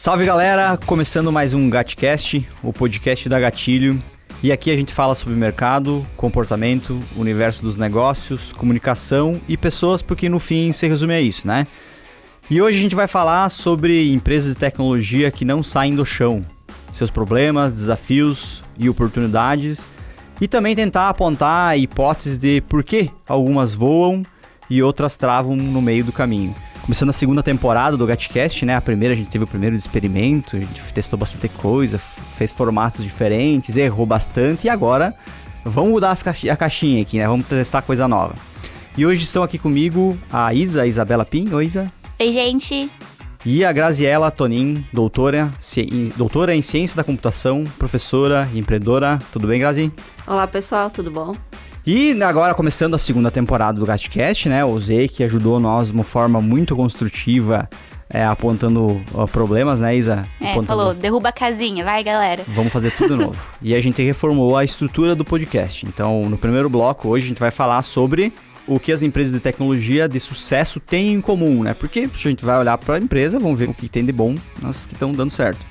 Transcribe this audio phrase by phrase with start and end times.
[0.00, 4.00] Salve galera, começando mais um Gatcast, o podcast da Gatilho.
[4.40, 10.28] E aqui a gente fala sobre mercado, comportamento, universo dos negócios, comunicação e pessoas, porque
[10.28, 11.66] no fim se resume a isso, né?
[12.48, 16.46] E hoje a gente vai falar sobre empresas de tecnologia que não saem do chão,
[16.92, 19.84] seus problemas, desafios e oportunidades,
[20.40, 24.22] e também tentar apontar hipóteses de por que algumas voam
[24.70, 26.54] e outras travam no meio do caminho.
[26.88, 28.74] Começando a segunda temporada do Gatcast, né?
[28.74, 33.04] A primeira a gente teve o primeiro experimento, a gente testou bastante coisa, fez formatos
[33.04, 35.14] diferentes, errou bastante e agora
[35.62, 37.28] vamos mudar a caixinha aqui, né?
[37.28, 38.34] Vamos testar coisa nova.
[38.96, 41.52] E hoje estão aqui comigo a Isa, Isabela Pim.
[41.52, 41.92] Oi, Isa.
[42.18, 42.90] Oi, gente.
[43.44, 45.52] E a Graziela Tonin, doutora,
[46.16, 49.18] doutora em Ciência da Computação, professora e empreendedora.
[49.30, 49.92] Tudo bem, Grazi?
[50.26, 51.36] Olá, pessoal, tudo bom?
[51.90, 54.62] E agora, começando a segunda temporada do Gatcast, né?
[54.62, 57.66] O Zé que ajudou nós de uma forma muito construtiva,
[58.10, 60.28] é, apontando ó, problemas, né, Isa?
[60.38, 60.66] É, apontando...
[60.66, 62.44] falou, derruba a casinha, vai, galera.
[62.48, 63.42] Vamos fazer tudo novo.
[63.62, 65.86] e a gente reformou a estrutura do podcast.
[65.86, 68.34] Então, no primeiro bloco, hoje, a gente vai falar sobre
[68.66, 71.72] o que as empresas de tecnologia de sucesso têm em comum, né?
[71.72, 74.12] Porque se a gente vai olhar para a empresa, vamos ver o que tem de
[74.12, 75.66] bom nas que estão dando certo.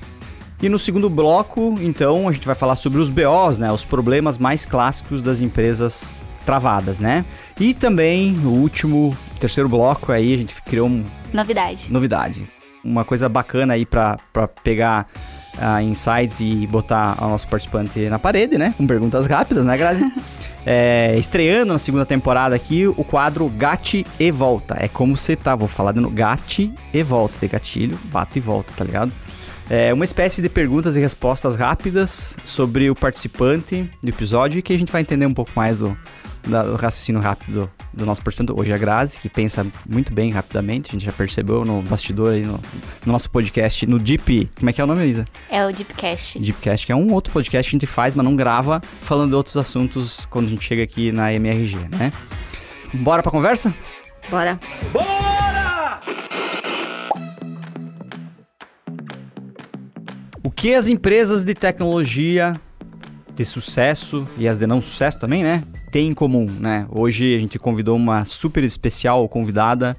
[0.60, 3.70] E no segundo bloco, então, a gente vai falar sobre os BOs, né?
[3.70, 6.12] Os problemas mais clássicos das empresas
[6.44, 7.24] travadas, né?
[7.60, 11.04] E também o último, terceiro bloco aí, a gente criou um...
[11.32, 11.86] Novidade.
[11.90, 12.50] Novidade.
[12.82, 14.18] Uma coisa bacana aí para
[14.64, 15.06] pegar
[15.58, 18.74] uh, insights e botar o nosso participante na parede, né?
[18.76, 20.10] Com perguntas rápidas, né, Grazi?
[20.66, 24.76] é, estreando na segunda temporada aqui o quadro Gate e Volta.
[24.80, 28.40] É como você tá, vou falar de novo, Gate e Volta, de gatilho, bate e
[28.40, 29.12] volta, tá ligado?
[29.70, 34.78] É uma espécie de perguntas e respostas rápidas sobre o participante do episódio que a
[34.78, 35.96] gente vai entender um pouco mais do,
[36.42, 38.58] do raciocínio rápido do nosso participante.
[38.58, 42.32] Hoje é a Grazi, que pensa muito bem rapidamente, a gente já percebeu no bastidor
[42.32, 42.58] aí no,
[43.04, 44.50] no nosso podcast, no Deep.
[44.58, 45.26] Como é que é o nome, Elisa?
[45.50, 46.38] É o Deepcast.
[46.38, 49.36] Deepcast, que é um outro podcast que a gente faz, mas não grava, falando de
[49.36, 52.10] outros assuntos quando a gente chega aqui na MRG, né?
[52.94, 53.74] Bora pra conversa?
[54.30, 54.58] Bora!
[54.94, 55.47] Bora!
[60.58, 62.60] Que as empresas de tecnologia
[63.32, 65.62] de sucesso e as de não sucesso também, né?
[65.92, 66.84] Tem em comum, né?
[66.90, 69.96] Hoje a gente convidou uma super especial convidada,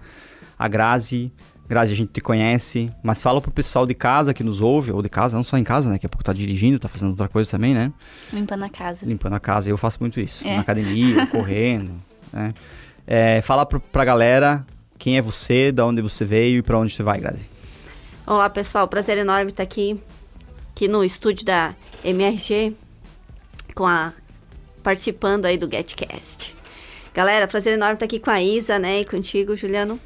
[0.58, 1.32] a Grazi.
[1.66, 5.02] Grazi, a gente te conhece, mas fala pro pessoal de casa que nos ouve, ou
[5.02, 5.96] de casa, não só em casa, né?
[5.96, 7.94] Daqui a pouco tá dirigindo, tá fazendo outra coisa também, né?
[8.34, 9.06] Limpando a casa.
[9.06, 10.46] Limpando a casa, eu faço muito isso.
[10.46, 10.56] É.
[10.56, 11.94] Na academia, correndo,
[12.34, 12.54] né?
[13.08, 14.66] É, fala pro, pra galera
[14.98, 17.50] quem é você, da onde você veio e para onde você vai, Grazi.
[18.28, 18.90] Olá, pessoal.
[18.90, 20.00] Prazer enorme estar aqui,
[20.80, 21.76] aqui no estúdio da
[22.06, 22.74] MRG,
[23.76, 24.14] com a
[24.82, 26.56] participando aí do GetCast.
[27.14, 30.00] Galera, prazer enorme estar aqui com a Isa, né, e contigo, Juliano.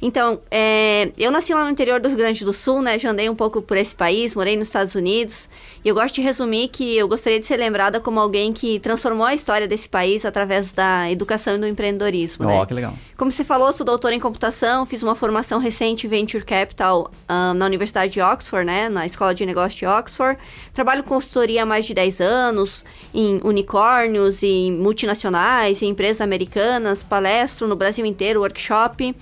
[0.00, 2.98] Então, é, eu nasci lá no interior do Rio Grande do Sul, né?
[2.98, 5.48] Já andei um pouco por esse país, morei nos Estados Unidos.
[5.84, 9.26] E eu gosto de resumir que eu gostaria de ser lembrada como alguém que transformou
[9.26, 12.46] a história desse país através da educação e do empreendedorismo.
[12.46, 12.66] Oh, né?
[12.66, 12.94] que legal.
[13.16, 17.54] Como você falou, sou doutora em computação, fiz uma formação recente em Venture Capital um,
[17.54, 18.88] na Universidade de Oxford, né?
[18.88, 20.38] Na Escola de Negócios de Oxford.
[20.72, 27.02] Trabalho com consultoria há mais de 10 anos, em unicórnios, em multinacionais, em empresas americanas,
[27.02, 29.14] palestro no Brasil inteiro, workshop.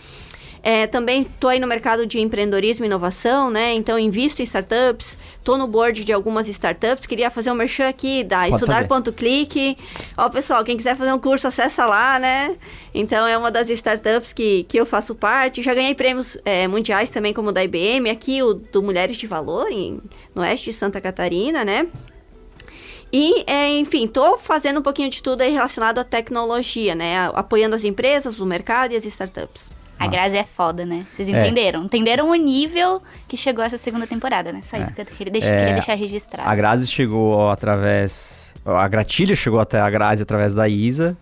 [0.68, 3.72] É, também estou aí no mercado de empreendedorismo e inovação, né?
[3.74, 7.06] Então, invisto em startups, estou no board de algumas startups.
[7.06, 9.78] Queria fazer um merchan aqui da estudar.clique.
[10.16, 12.56] Ó, pessoal, quem quiser fazer um curso, acessa lá, né?
[12.92, 15.62] Então, é uma das startups que, que eu faço parte.
[15.62, 18.10] Já ganhei prêmios é, mundiais também, como o da IBM.
[18.10, 20.00] Aqui, o do Mulheres de Valor, em,
[20.34, 21.86] no oeste de Santa Catarina, né?
[23.12, 27.30] E, é, enfim, estou fazendo um pouquinho de tudo aí relacionado à tecnologia, né?
[27.34, 29.75] Apoiando as empresas, o mercado e as startups.
[29.98, 31.06] A Grazi é foda, né?
[31.10, 31.32] Vocês é.
[31.32, 31.82] entenderam?
[31.82, 31.84] É.
[31.84, 34.60] Entenderam o nível que chegou essa segunda temporada, né?
[34.62, 34.94] Só isso é.
[34.94, 36.48] que eu queria deixar, é, queria deixar registrado.
[36.48, 38.54] A Grazi chegou através.
[38.64, 41.16] A Gratilha chegou até a Grazi através da Isa,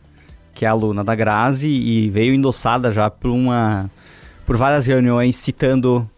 [0.53, 3.91] que é aluna da Grazi, e veio endossada já por uma.
[4.45, 6.09] por várias reuniões citando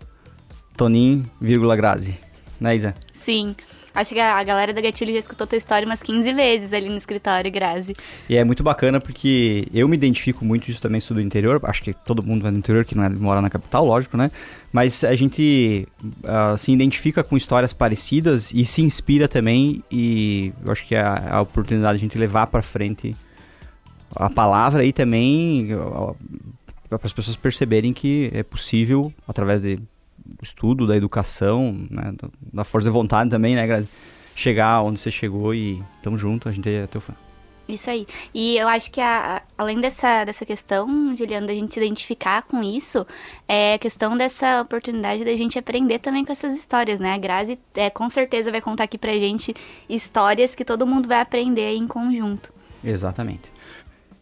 [0.76, 2.18] Tonin, vírgula Grazi.
[2.58, 2.94] Né, Isa?
[3.12, 3.54] Sim.
[3.96, 6.98] Acho que a, galera da Gatilho já escutou tua história umas 15 vezes ali no
[6.98, 7.96] escritório, Grazi.
[8.28, 11.58] E é muito bacana porque eu me identifico muito isso também, sou do interior.
[11.62, 14.30] Acho que todo mundo é do interior que não é, mora na capital, lógico, né?
[14.70, 19.82] Mas a gente uh, se identifica com histórias parecidas e se inspira também.
[19.90, 23.16] E eu acho que é a, a oportunidade de a gente levar para frente
[24.14, 25.70] a palavra e também
[26.86, 29.78] para as pessoas perceberem que é possível, através de
[30.42, 32.12] estudo, da educação, né,
[32.52, 33.86] da força de vontade também, né,
[34.34, 37.14] Chegar onde você chegou e tamo junto, a gente é teu fã.
[37.68, 38.06] Isso aí.
[38.32, 42.62] E eu acho que a, além dessa, dessa questão, Juliana, da gente se identificar com
[42.62, 43.04] isso,
[43.48, 47.14] é a questão dessa oportunidade da gente aprender também com essas histórias, né?
[47.14, 49.54] A Grazi é, com certeza vai contar aqui pra gente
[49.88, 52.52] histórias que todo mundo vai aprender em conjunto.
[52.84, 53.55] Exatamente.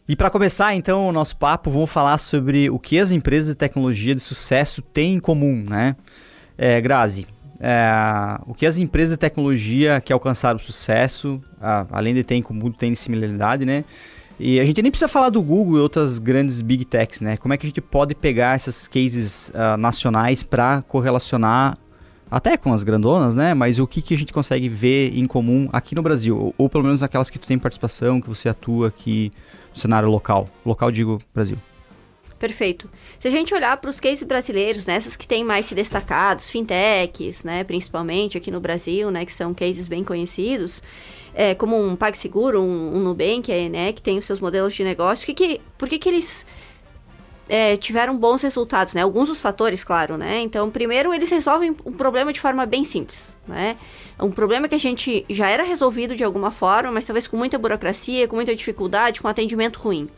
[0.07, 3.55] E para começar, então, o nosso papo, vamos falar sobre o que as empresas de
[3.55, 5.97] tecnologia de sucesso têm em comum, né?
[6.59, 7.27] É, Grazi,
[7.59, 11.41] é, o que as empresas de tecnologia que alcançaram sucesso,
[11.91, 13.83] além de ter em comum, tem similaridade, né?
[14.39, 17.39] E a gente nem precisa falar do Google e outras grandes big techs, né?
[17.39, 21.79] Como é que a gente pode pegar essas cases uh, nacionais para correlacionar
[22.31, 23.55] até com as grandonas, né?
[23.55, 26.37] Mas o que, que a gente consegue ver em comum aqui no Brasil?
[26.37, 29.33] Ou, ou pelo menos aquelas que tu tem participação, que você atua aqui
[29.75, 30.49] no cenário local.
[30.65, 31.59] Local, digo, Brasil.
[32.39, 32.91] Perfeito.
[33.19, 37.43] Se a gente olhar para os cases brasileiros, né, que têm mais se destacados, fintechs,
[37.43, 40.83] né, principalmente aqui no Brasil, né, que são cases bem conhecidos,
[41.35, 45.27] é, como um PagSeguro, um, um Nubank, né, que tem os seus modelos de negócio,
[45.27, 46.47] que que, por que, que eles
[47.49, 49.03] é, tiveram bons resultados, né?
[49.03, 50.41] Alguns dos fatores, claro, né?
[50.41, 53.77] Então, primeiro, eles resolvem um problema de forma bem simples, né?
[54.21, 57.59] um problema que a gente já era resolvido de alguma forma, mas talvez com muita
[57.59, 60.09] burocracia, com muita dificuldade, com atendimento ruim.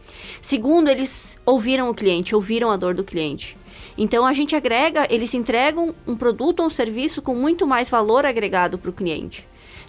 [0.42, 3.56] Segundo, eles ouviram o cliente, ouviram a dor do cliente.
[3.96, 8.26] Então a gente agrega, eles entregam um produto ou um serviço com muito mais valor
[8.26, 9.46] agregado para o cliente.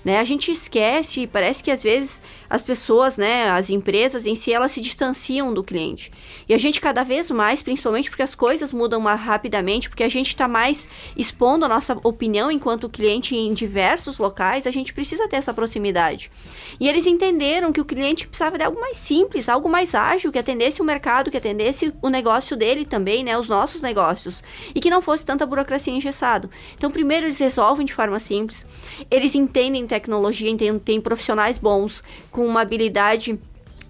[0.08, 0.20] Né?
[0.20, 4.72] A gente esquece, parece que às vezes as pessoas, né, as empresas em si, elas
[4.72, 6.14] se distanciam do cliente.
[6.48, 10.10] E a gente cada vez mais, principalmente porque as coisas mudam mais rapidamente, porque a
[10.10, 10.88] gente está mais
[11.18, 16.32] expondo a nossa opinião enquanto cliente em diversos locais, a gente precisa ter essa proximidade.
[16.80, 20.40] E eles entenderam que o cliente precisava de algo mais simples, algo mais ágil, que
[20.40, 24.42] atendesse o mercado, que atendesse o negócio dele também, né, os nossos negócios,
[24.74, 26.50] e que não fosse tanta burocracia engessado.
[26.78, 28.66] Então, primeiro eles resolvem de forma simples,
[29.12, 33.40] eles entendem tecnologia, tem, tem profissionais bons, com uma habilidade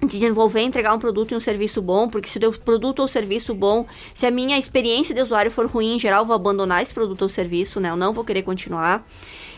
[0.05, 3.85] desenvolver, entregar um produto e um serviço bom, porque se o produto ou serviço bom,
[4.13, 7.23] se a minha experiência de usuário for ruim, em geral, eu vou abandonar esse produto
[7.23, 7.89] ou serviço, né?
[7.89, 9.07] Eu não vou querer continuar.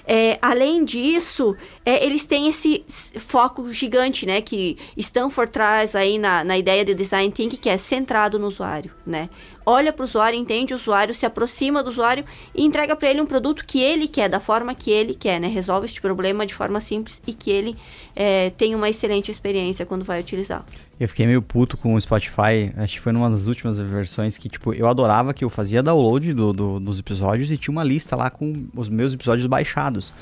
[0.08, 1.56] É, além disso,
[1.86, 2.84] é, eles têm esse
[3.20, 4.42] foco gigante, né?
[4.42, 8.92] Que Stanford traz aí na, na ideia de design thinking, que é centrado no usuário,
[9.06, 9.30] né?
[9.70, 12.26] Olha para o usuário, entende o usuário, se aproxima do usuário
[12.56, 15.48] e entrega para ele um produto que ele quer, da forma que ele quer, né?
[15.48, 17.76] Resolve este problema de forma simples e que ele
[18.16, 20.66] é, tenha uma excelente experiência quando vai utilizar.
[21.00, 24.50] Eu fiquei meio puto com o Spotify, acho que foi numa das últimas versões que,
[24.50, 28.16] tipo, eu adorava que eu fazia download do, do, dos episódios e tinha uma lista
[28.16, 30.14] lá com os meus episódios baixados.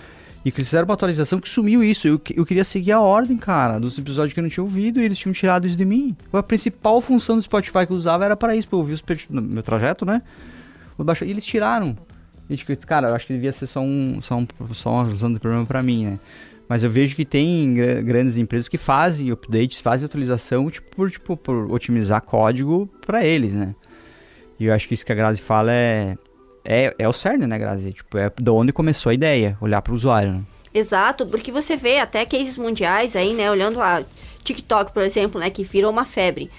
[0.48, 2.08] E que eles fizeram uma atualização que sumiu isso.
[2.08, 5.04] Eu, eu queria seguir a ordem, cara, dos episódios que eu não tinha ouvido e
[5.04, 6.16] eles tinham tirado isso de mim.
[6.32, 9.04] A principal função do Spotify que eu usava era para isso, pra eu ouvir os
[9.30, 10.22] meu trajeto, né?
[10.98, 11.98] E eles tiraram.
[12.86, 15.66] Cara, eu acho que devia ser só um, só um, só uma razão de problema
[15.66, 16.20] para mim, né?
[16.70, 21.36] Mas eu vejo que tem grandes empresas que fazem updates, fazem atualização, tipo, por, tipo,
[21.36, 23.76] por otimizar código para eles, né?
[24.58, 26.18] E eu acho que isso que a Grazi fala é,
[26.68, 27.94] é, é o cerne, né, Grazi?
[27.94, 30.34] Tipo, é de onde começou a ideia, olhar para o usuário.
[30.34, 30.42] Né?
[30.74, 34.04] Exato, porque você vê até cases mundiais aí, né, olhando a
[34.44, 36.52] TikTok, por exemplo, né, que virou uma febre.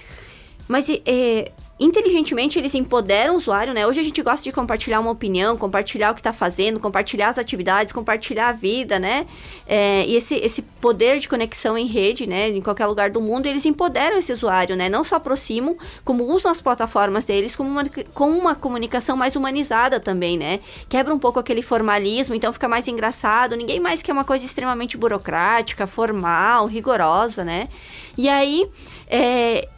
[0.67, 3.87] Mas é, inteligentemente eles empoderam o usuário, né?
[3.87, 7.37] Hoje a gente gosta de compartilhar uma opinião, compartilhar o que está fazendo, compartilhar as
[7.37, 9.25] atividades, compartilhar a vida, né?
[9.65, 12.49] É, e esse, esse poder de conexão em rede, né?
[12.49, 14.89] Em qualquer lugar do mundo, eles empoderam esse usuário, né?
[14.89, 19.99] Não só aproximam, como usam as plataformas deles como uma, com uma comunicação mais humanizada
[19.99, 20.59] também, né?
[20.89, 23.55] Quebra um pouco aquele formalismo, então fica mais engraçado.
[23.55, 27.69] Ninguém mais quer uma coisa extremamente burocrática, formal, rigorosa, né?
[28.17, 28.67] E aí,
[29.07, 29.69] é,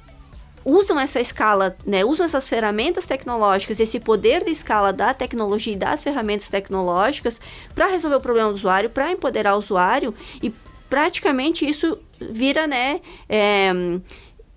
[0.63, 5.77] usam essa escala, né, usam essas ferramentas tecnológicas, esse poder de escala da tecnologia e
[5.77, 7.39] das ferramentas tecnológicas
[7.73, 10.53] para resolver o problema do usuário, para empoderar o usuário e
[10.89, 13.71] praticamente isso vira, né, é,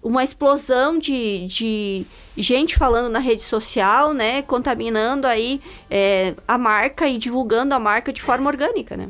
[0.02, 2.06] uma explosão de, de
[2.36, 8.12] gente falando na rede social, né, contaminando aí é, a marca e divulgando a marca
[8.12, 9.08] de forma orgânica, né.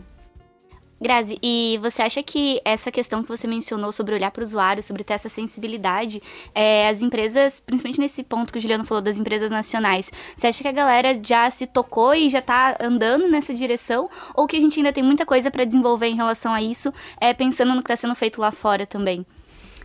[1.01, 4.83] Grazi, e você acha que essa questão que você mencionou sobre olhar para o usuário,
[4.83, 6.23] sobre ter essa sensibilidade,
[6.55, 10.63] é, as empresas, principalmente nesse ponto que o Juliano falou das empresas nacionais, você acha
[10.63, 14.09] que a galera já se tocou e já está andando nessa direção?
[14.35, 17.35] Ou que a gente ainda tem muita coisa para desenvolver em relação a isso, é,
[17.35, 19.27] pensando no que está sendo feito lá fora também?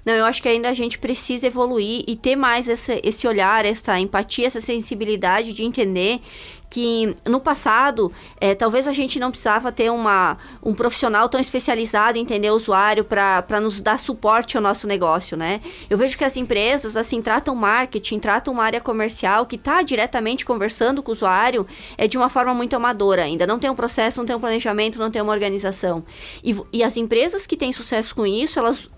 [0.10, 3.64] Não, eu acho que ainda a gente precisa evoluir e ter mais esse, esse olhar,
[3.64, 6.20] essa empatia, essa sensibilidade de entender
[6.68, 8.12] que no passado,
[8.42, 12.56] é, talvez a gente não precisava ter uma, um profissional tão especializado em entender o
[12.56, 15.62] usuário para nos dar suporte ao nosso negócio, né?
[15.88, 20.44] Eu vejo que as empresas, assim, tratam marketing, tratam uma área comercial que está diretamente
[20.44, 21.68] conversando com o usuário
[22.00, 23.46] é de uma forma muito amadora ainda.
[23.46, 26.04] Não tem um processo, não tem um planejamento, não tem uma organização.
[26.44, 28.90] E, e as empresas que têm sucesso com isso, elas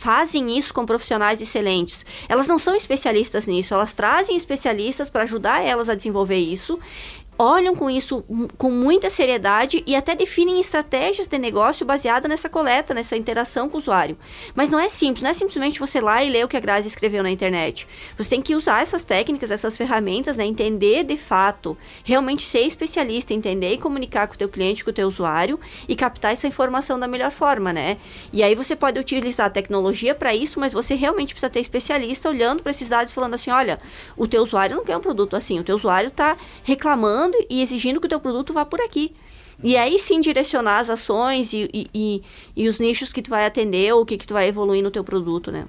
[0.00, 2.06] fazem isso com profissionais excelentes.
[2.26, 6.78] Elas não são especialistas nisso, elas trazem especialistas para ajudar elas a desenvolver isso
[7.40, 8.22] olham com isso
[8.58, 13.78] com muita seriedade e até definem estratégias de negócio baseada nessa coleta, nessa interação com
[13.78, 14.18] o usuário.
[14.54, 16.88] Mas não é simples, não é simplesmente você lá e ler o que a Grazi
[16.88, 17.88] escreveu na internet.
[18.18, 23.32] Você tem que usar essas técnicas, essas ferramentas, né, entender de fato, realmente ser especialista,
[23.32, 27.00] entender e comunicar com o teu cliente, com o teu usuário e captar essa informação
[27.00, 27.96] da melhor forma, né?
[28.34, 32.28] E aí você pode utilizar a tecnologia para isso, mas você realmente precisa ter especialista
[32.28, 33.80] olhando para esses dados falando assim, olha,
[34.14, 37.62] o teu usuário não quer um produto assim, o teu usuário está reclamando demandando e
[37.62, 39.14] exigindo que o teu produto vá por aqui.
[39.62, 42.22] E aí sim direcionar as ações e, e, e,
[42.56, 44.90] e os nichos que tu vai atender ou o que, que tu vai evoluir no
[44.90, 45.66] teu produto, né?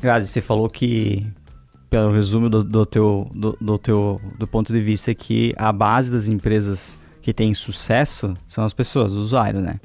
[0.00, 1.26] Grazi, você falou que,
[1.88, 6.10] pelo resumo do, do teu, do, do, teu do ponto de vista, que a base
[6.10, 9.76] das empresas que têm sucesso são as pessoas, os usuários, né?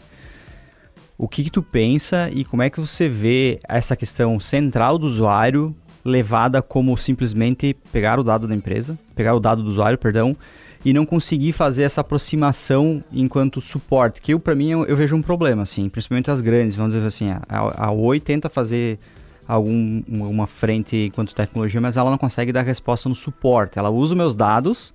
[1.18, 5.08] O que, que tu pensa e como é que você vê essa questão central do
[5.08, 10.36] usuário levada como simplesmente pegar o dado da empresa, pegar o dado do usuário, perdão,
[10.84, 15.22] e não conseguir fazer essa aproximação enquanto suporte, que para mim eu, eu, vejo um
[15.22, 19.00] problema, assim, principalmente as grandes, vamos dizer assim, a, a Oi tenta fazer
[19.48, 24.16] algum, uma frente enquanto tecnologia, mas ela não consegue dar resposta no suporte, ela usa
[24.16, 24.94] meus dados,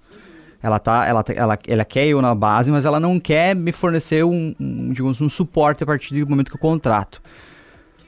[0.62, 4.24] ela, tá, ela, ela, ela quer eu na base, mas ela não quer me fornecer
[4.24, 7.20] um, um, digamos, um suporte a partir do momento que eu contrato.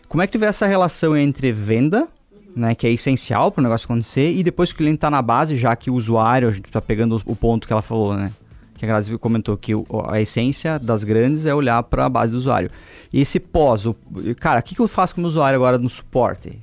[0.07, 2.07] Como é que tu vê essa relação entre venda
[2.55, 5.23] né, que é essencial para o negócio acontecer, e depois que o cliente está na
[5.23, 8.31] base, já que o usuário, a gente está pegando o ponto que ela falou, né,
[8.75, 9.73] que a Grazi comentou que
[10.09, 12.71] a essência das grandes é olhar para a base do usuário.
[13.13, 13.97] E esse pós, o,
[14.41, 16.59] cara, o que, que eu faço com o usuário agora no suporte?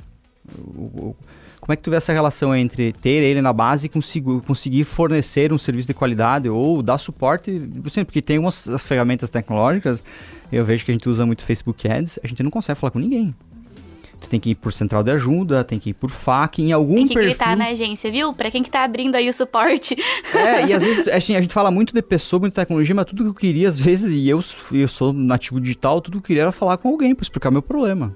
[0.58, 1.16] O, o,
[1.62, 4.84] como é que tu vê essa relação entre ter ele na base e conseguir, conseguir
[4.84, 7.70] fornecer um serviço de qualidade ou dar suporte?
[8.04, 10.04] Porque tem umas ferramentas tecnológicas,
[10.52, 13.00] eu vejo que a gente usa muito Facebook Ads, a gente não consegue falar com
[13.00, 13.34] ninguém.
[14.22, 16.94] Tu tem que ir por central de ajuda, tem que ir por FAQ, em algum
[16.94, 17.08] perfil...
[17.08, 17.30] Tem que perfil...
[17.32, 18.32] gritar na agência, viu?
[18.34, 19.98] Pra quem que tá abrindo aí o suporte.
[20.34, 23.06] É, e às vezes assim, a gente fala muito de pessoa, muito de tecnologia, mas
[23.06, 26.28] tudo que eu queria, às vezes, e eu, eu sou nativo digital, tudo que eu
[26.28, 28.16] queria era falar com alguém pra explicar meu problema.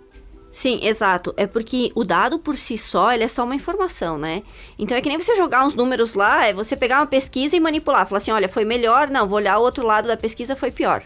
[0.51, 1.33] Sim, exato.
[1.35, 4.41] É porque o dado por si só, ele é só uma informação, né?
[4.79, 7.59] Então é que nem você jogar uns números lá, é você pegar uma pesquisa e
[7.59, 8.07] manipular.
[8.07, 11.03] Falar assim, olha, foi melhor, não, vou olhar o outro lado da pesquisa, foi pior.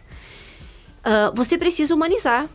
[0.99, 2.47] Uh, você precisa humanizar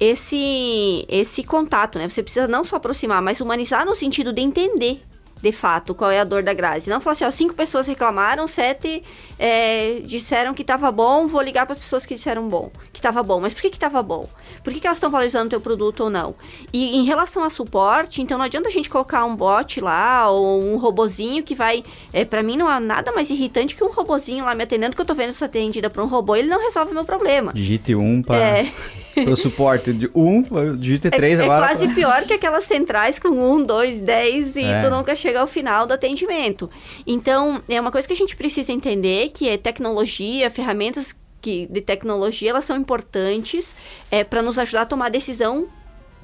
[0.00, 2.08] esse esse contato, né?
[2.08, 5.02] Você precisa não só aproximar, mas humanizar no sentido de entender
[5.40, 6.90] de fato, qual é a dor da Grazi.
[6.90, 9.02] Não falar assim, ó, cinco pessoas reclamaram, sete
[9.38, 13.22] é, disseram que estava bom, vou ligar para as pessoas que disseram bom, que estava
[13.22, 13.40] bom.
[13.40, 14.28] Mas por que que estava bom?
[14.62, 16.34] Por que, que elas estão valorizando o teu produto ou não?
[16.72, 20.62] E em relação a suporte, então não adianta a gente colocar um bot lá ou
[20.62, 24.44] um robozinho que vai, é, para mim não há nada mais irritante que um robozinho
[24.44, 26.90] lá me atendendo que eu tô vendo se atendida por um robô, ele não resolve
[26.90, 27.52] o meu problema.
[27.52, 28.72] Digite um para é.
[29.26, 30.42] o suporte de um,
[30.76, 31.64] digite três é, agora.
[31.64, 34.82] É quase pior que aquelas centrais com um, dois, dez e é.
[34.82, 36.70] tu nunca chega chega ao final do atendimento.
[37.06, 41.82] Então, é uma coisa que a gente precisa entender que é tecnologia, ferramentas que, de
[41.82, 43.76] tecnologia, elas são importantes
[44.10, 45.68] é, para nos ajudar a tomar decisão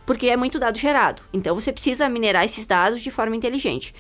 [0.07, 1.23] porque é muito dado gerado.
[1.33, 3.95] Então você precisa minerar esses dados de forma inteligente.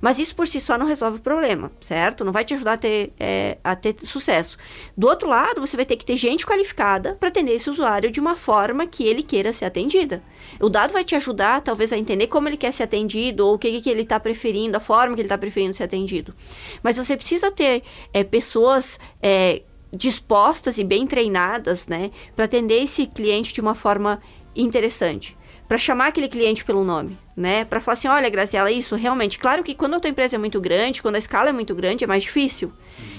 [0.00, 2.24] Mas isso por si só não resolve o problema, certo?
[2.24, 4.56] Não vai te ajudar a ter, é, a ter sucesso.
[4.96, 8.20] Do outro lado, você vai ter que ter gente qualificada para atender esse usuário de
[8.20, 10.22] uma forma que ele queira ser atendida.
[10.60, 13.58] O dado vai te ajudar, talvez, a entender como ele quer ser atendido ou o
[13.58, 16.34] que, que ele está preferindo, a forma que ele está preferindo ser atendido.
[16.82, 18.98] Mas você precisa ter é, pessoas.
[19.22, 24.20] É, dispostas e bem treinadas, né, para atender esse cliente de uma forma
[24.54, 25.34] interessante
[25.68, 27.64] para chamar aquele cliente pelo nome, né?
[27.66, 30.58] Para falar assim, olha, Graciela, isso realmente, claro que quando a tua empresa é muito
[30.60, 32.72] grande, quando a escala é muito grande, é mais difícil.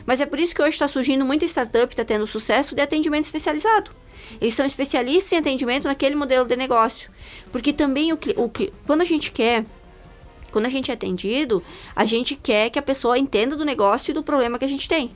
[0.06, 3.26] Mas é por isso que hoje está surgindo muita startup, está tendo sucesso de atendimento
[3.26, 3.92] especializado.
[4.42, 7.12] Eles são especialistas em atendimento naquele modelo de negócio.
[7.52, 9.64] Porque também o que quando a gente quer
[10.52, 11.64] quando a gente é atendido,
[11.96, 14.90] a gente quer que a pessoa entenda do negócio e do problema que a gente
[14.90, 15.12] tem.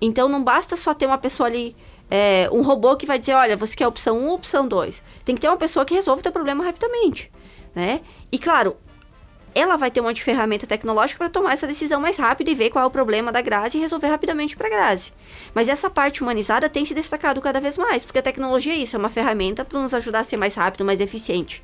[0.00, 1.76] Então não basta só ter uma pessoa ali
[2.10, 5.02] é, um robô que vai dizer, olha, você quer opção 1 ou opção 2.
[5.24, 7.30] Tem que ter uma pessoa que resolve o teu problema rapidamente,
[7.74, 8.00] né?
[8.32, 8.76] E claro,
[9.54, 12.84] ela vai ter uma ferramenta tecnológica para tomar essa decisão mais rápida e ver qual
[12.84, 15.12] é o problema da Grazi e resolver rapidamente para a Grazi.
[15.54, 18.96] Mas essa parte humanizada tem se destacado cada vez mais, porque a tecnologia é isso,
[18.96, 21.62] é uma ferramenta para nos ajudar a ser mais rápido, mais eficiente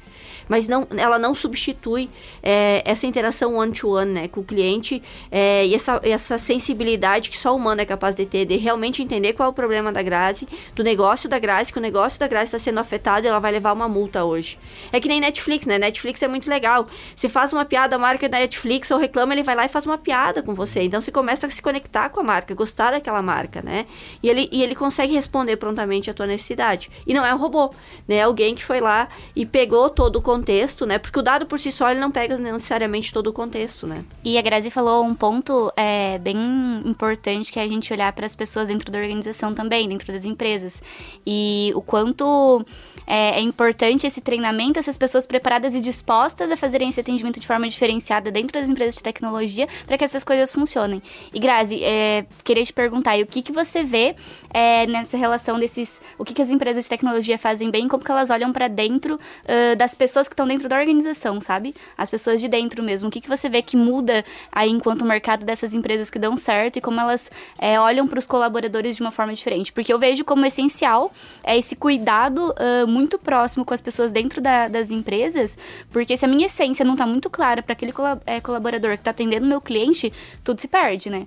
[0.48, 2.10] mas não, ela não substitui
[2.42, 7.52] é, essa interação one-to-one né, com o cliente é, e essa, essa sensibilidade que só
[7.52, 10.48] o humano é capaz de ter, de realmente entender qual é o problema da Grazi,
[10.74, 13.52] do negócio da Grazi, que o negócio da Grazi está sendo afetado e ela vai
[13.52, 14.58] levar uma multa hoje.
[14.92, 15.78] É que nem Netflix, né?
[15.78, 16.86] Netflix é muito legal.
[17.14, 19.68] Você faz uma piada piada a marca da Netflix ou reclama, ele vai lá e
[19.68, 20.82] faz uma piada com você.
[20.82, 23.86] Então você começa a se conectar com a marca, gostar daquela marca, né?
[24.22, 26.90] E ele, e ele consegue responder prontamente a tua necessidade.
[27.06, 27.70] E não é um robô,
[28.08, 28.16] né?
[28.16, 30.98] É alguém que foi lá e pegou todo o contexto, né?
[30.98, 34.04] Porque o dado por si só ele não pega necessariamente todo o contexto, né?
[34.24, 36.36] E a Grazi falou um ponto é, bem
[36.84, 40.24] importante que é a gente olhar para as pessoas dentro da organização também, dentro das
[40.24, 40.82] empresas.
[41.26, 42.64] E o quanto
[43.06, 47.46] é, é, importante esse treinamento, essas pessoas preparadas e dispostas a fazerem esse atendimento de
[47.46, 51.02] forma diferenciada dentro das empresas de tecnologia para que essas coisas funcionem.
[51.32, 54.14] E Grazi, é, queria te perguntar, o que, que você vê
[54.52, 58.10] é, nessa relação desses, o que, que as empresas de tecnologia fazem bem, como que
[58.10, 61.74] elas olham para dentro uh, das pessoas que estão dentro da organização, sabe?
[61.96, 63.08] As pessoas de dentro mesmo.
[63.08, 66.36] O que, que você vê que muda aí enquanto o mercado dessas empresas que dão
[66.36, 69.72] certo e como elas é, olham para os colaboradores de uma forma diferente?
[69.72, 74.40] Porque eu vejo como essencial é esse cuidado uh, muito próximo com as pessoas dentro
[74.40, 75.58] da, das empresas,
[75.90, 77.92] porque se a minha essência não está muito clara para aquele
[78.24, 81.26] é, colaborador que está atendendo meu cliente, tudo se perde, né?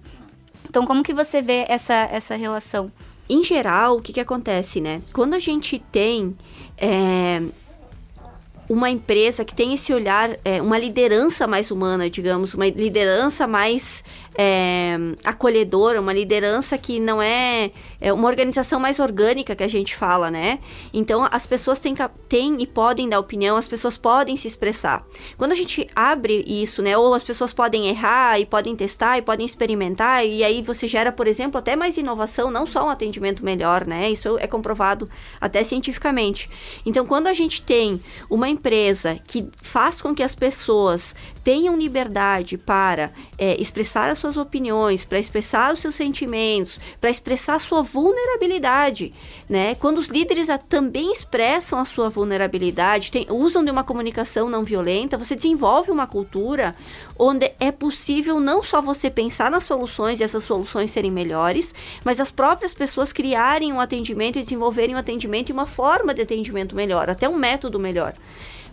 [0.69, 2.91] Então, como que você vê essa, essa relação?
[3.27, 5.01] Em geral, o que, que acontece, né?
[5.13, 6.35] Quando a gente tem
[6.77, 7.41] é,
[8.69, 14.03] uma empresa que tem esse olhar, é, uma liderança mais humana, digamos, uma liderança mais
[14.41, 19.93] é, acolhedora, uma liderança que não é, é, uma organização mais orgânica que a gente
[19.93, 20.59] fala, né?
[20.93, 21.93] Então as pessoas têm,
[22.29, 25.05] têm e podem dar opinião, as pessoas podem se expressar.
[25.37, 26.97] Quando a gente abre isso, né?
[26.97, 31.11] Ou as pessoas podem errar e podem testar e podem experimentar, e aí você gera,
[31.11, 34.09] por exemplo, até mais inovação, não só um atendimento melhor, né?
[34.09, 35.09] Isso é comprovado
[35.41, 36.49] até cientificamente.
[36.85, 42.57] Então, quando a gente tem uma empresa que faz com que as pessoas tenham liberdade
[42.57, 49.13] para é, expressar as suas opiniões, para expressar os seus sentimentos, para expressar sua vulnerabilidade,
[49.49, 49.75] né?
[49.75, 54.63] Quando os líderes a, também expressam a sua vulnerabilidade, tem, usam de uma comunicação não
[54.63, 56.75] violenta, você desenvolve uma cultura
[57.17, 62.19] onde é possível não só você pensar nas soluções e essas soluções serem melhores, mas
[62.19, 66.75] as próprias pessoas criarem um atendimento e desenvolverem um atendimento e uma forma de atendimento
[66.75, 68.13] melhor, até um método melhor.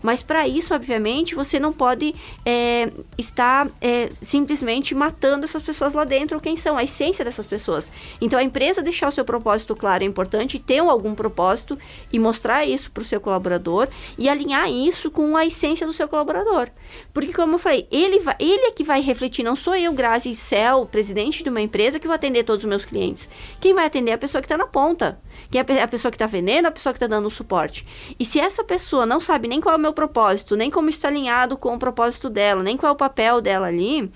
[0.03, 6.05] Mas para isso, obviamente, você não pode é, estar é, simplesmente matando essas pessoas lá
[6.05, 7.91] dentro, quem são, a essência dessas pessoas.
[8.21, 11.78] Então, a empresa deixar o seu propósito claro é importante, ter algum propósito
[12.13, 16.09] e mostrar isso para o seu colaborador e alinhar isso com a essência do seu
[16.09, 16.69] colaborador.
[17.13, 20.35] Porque, como eu falei, ele, vai, ele é que vai refletir, não sou eu, Grazi
[20.35, 23.28] Cel, presidente de uma empresa, que vou atender todos os meus clientes.
[23.61, 25.19] Quem vai atender é a pessoa que está na ponta.
[25.50, 27.87] Quem é a pessoa que está vendendo, a pessoa que está dando o suporte.
[28.19, 31.09] E se essa pessoa não sabe nem qual é o meu propósito, nem como está
[31.09, 34.13] alinhado com o propósito dela, nem qual é o papel dela ali,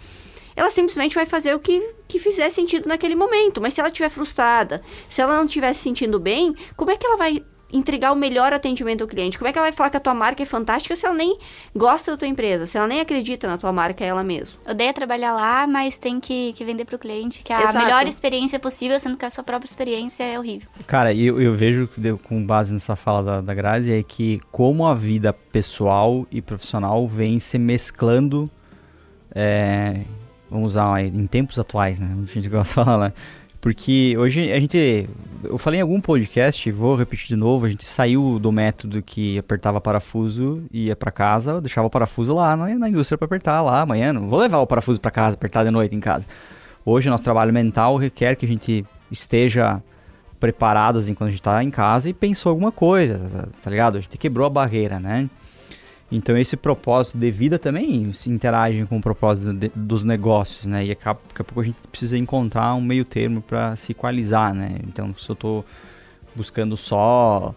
[0.54, 3.60] ela simplesmente vai fazer o que, que fizer sentido naquele momento.
[3.60, 7.06] Mas se ela estiver frustrada, se ela não estiver se sentindo bem, como é que
[7.06, 9.38] ela vai entregar o melhor atendimento ao cliente?
[9.38, 11.36] Como é que ela vai falar que a tua marca é fantástica se ela nem
[11.74, 14.58] gosta da tua empresa, se ela nem acredita na tua marca ela mesma?
[14.68, 18.06] Odeia trabalhar lá, mas tem que, que vender para o cliente, que é a melhor
[18.06, 20.68] experiência possível, sendo que a sua própria experiência é horrível.
[20.86, 21.88] Cara, eu, eu vejo,
[22.24, 27.06] com base nessa fala da, da Grazi, é que como a vida pessoal e profissional
[27.06, 28.50] vem se mesclando,
[29.34, 30.02] é,
[30.50, 32.16] vamos usar em tempos atuais, né?
[32.28, 33.12] A gente gosta de falar, né?
[33.60, 35.08] Porque hoje a gente.
[35.44, 39.38] Eu falei em algum podcast, vou repetir de novo, a gente saiu do método que
[39.38, 43.80] apertava parafuso, ia para casa, deixava o parafuso lá na, na indústria para apertar lá
[43.80, 44.12] amanhã.
[44.12, 46.26] Não vou levar o parafuso para casa, apertar de noite em casa.
[46.84, 49.82] Hoje nosso trabalho mental requer que a gente esteja
[50.38, 53.98] preparado assim, quando a gente tá em casa e pensou alguma coisa, tá ligado?
[53.98, 55.28] A gente quebrou a barreira, né?
[56.10, 60.84] Então esse propósito de vida também se interage com o propósito de, dos negócios, né?
[60.84, 64.52] E acaba, daqui a pouco a gente precisa encontrar um meio termo para se equalizar,
[64.52, 64.76] né?
[64.86, 65.64] Então se eu estou
[66.34, 67.54] buscando só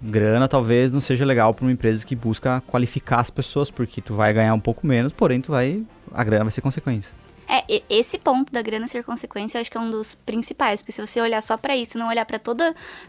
[0.00, 4.14] grana, talvez não seja legal para uma empresa que busca qualificar as pessoas, porque tu
[4.14, 7.23] vai ganhar um pouco menos, porém tu vai a grana vai ser consequência.
[7.48, 10.92] É, esse ponto da grana ser consequência, eu acho que é um dos principais, porque
[10.92, 12.62] se você olhar só para isso, não olhar para todo,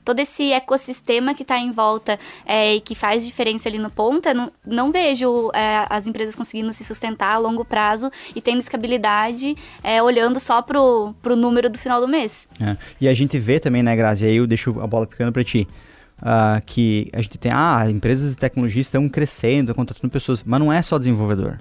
[0.03, 4.31] todo esse ecossistema que está em volta é, e que faz diferença ali no ponto,
[4.33, 9.55] não, não vejo é, as empresas conseguindo se sustentar a longo prazo e tendo escabilidade,
[9.83, 12.49] é, olhando só pro, pro número do final do mês.
[12.59, 15.43] É, e a gente vê também, né, Grazi, aí eu deixo a bola ficando para
[15.43, 15.67] ti.
[16.17, 20.71] Uh, que a gente tem, ah, empresas de tecnologia estão crescendo, contratando pessoas, mas não
[20.71, 21.59] é só desenvolvedor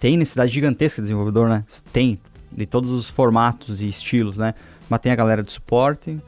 [0.00, 1.64] tem necessidade gigantesca de desenvolvedor, né?
[1.92, 2.18] Tem,
[2.52, 4.54] de todos os formatos e estilos, né?
[4.88, 6.18] Mas tem a galera de suporte,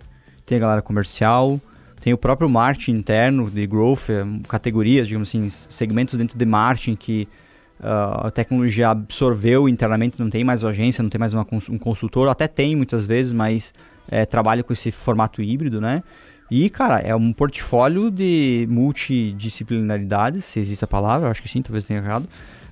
[0.44, 1.60] tem a galera comercial,
[2.00, 6.96] tem o próprio marketing interno de growth, é, categorias, digamos assim, segmentos dentro de marketing
[6.96, 7.28] que
[7.80, 12.28] uh, a tecnologia absorveu internamente, não tem mais agência, não tem mais uma, um consultor,
[12.28, 13.72] até tem muitas vezes, mas
[14.08, 16.02] é, trabalha com esse formato híbrido, né?
[16.50, 21.84] E, cara, é um portfólio de multidisciplinaridades, se existe a palavra, acho que sim, talvez
[21.84, 22.26] tenha errado,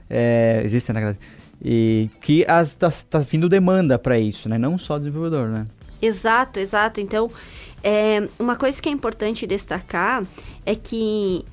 [0.08, 1.18] É, existem, né, Grazi?
[1.62, 4.58] E que está tá vindo demanda para isso, né?
[4.58, 5.66] Não só desenvolvedor, né?
[6.00, 7.00] Exato, exato.
[7.00, 7.30] Então,
[7.82, 10.24] é, uma coisa que é importante destacar
[10.64, 11.44] é que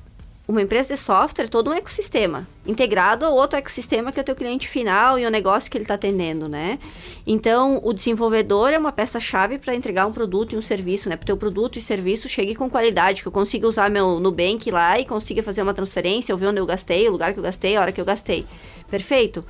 [0.46, 4.24] uma empresa de software é todo um ecossistema, integrado ao outro ecossistema que é o
[4.24, 6.78] teu cliente final e o negócio que ele está atendendo, né?
[7.26, 11.16] Então, o desenvolvedor é uma peça-chave para entregar um produto e um serviço, né?
[11.16, 14.70] Para o teu produto e serviço chegue com qualidade, que eu consiga usar meu Nubank
[14.70, 17.44] lá e consiga fazer uma transferência, eu ver onde eu gastei, o lugar que eu
[17.44, 18.46] gastei, a hora que eu gastei.
[18.90, 19.42] Perfeito?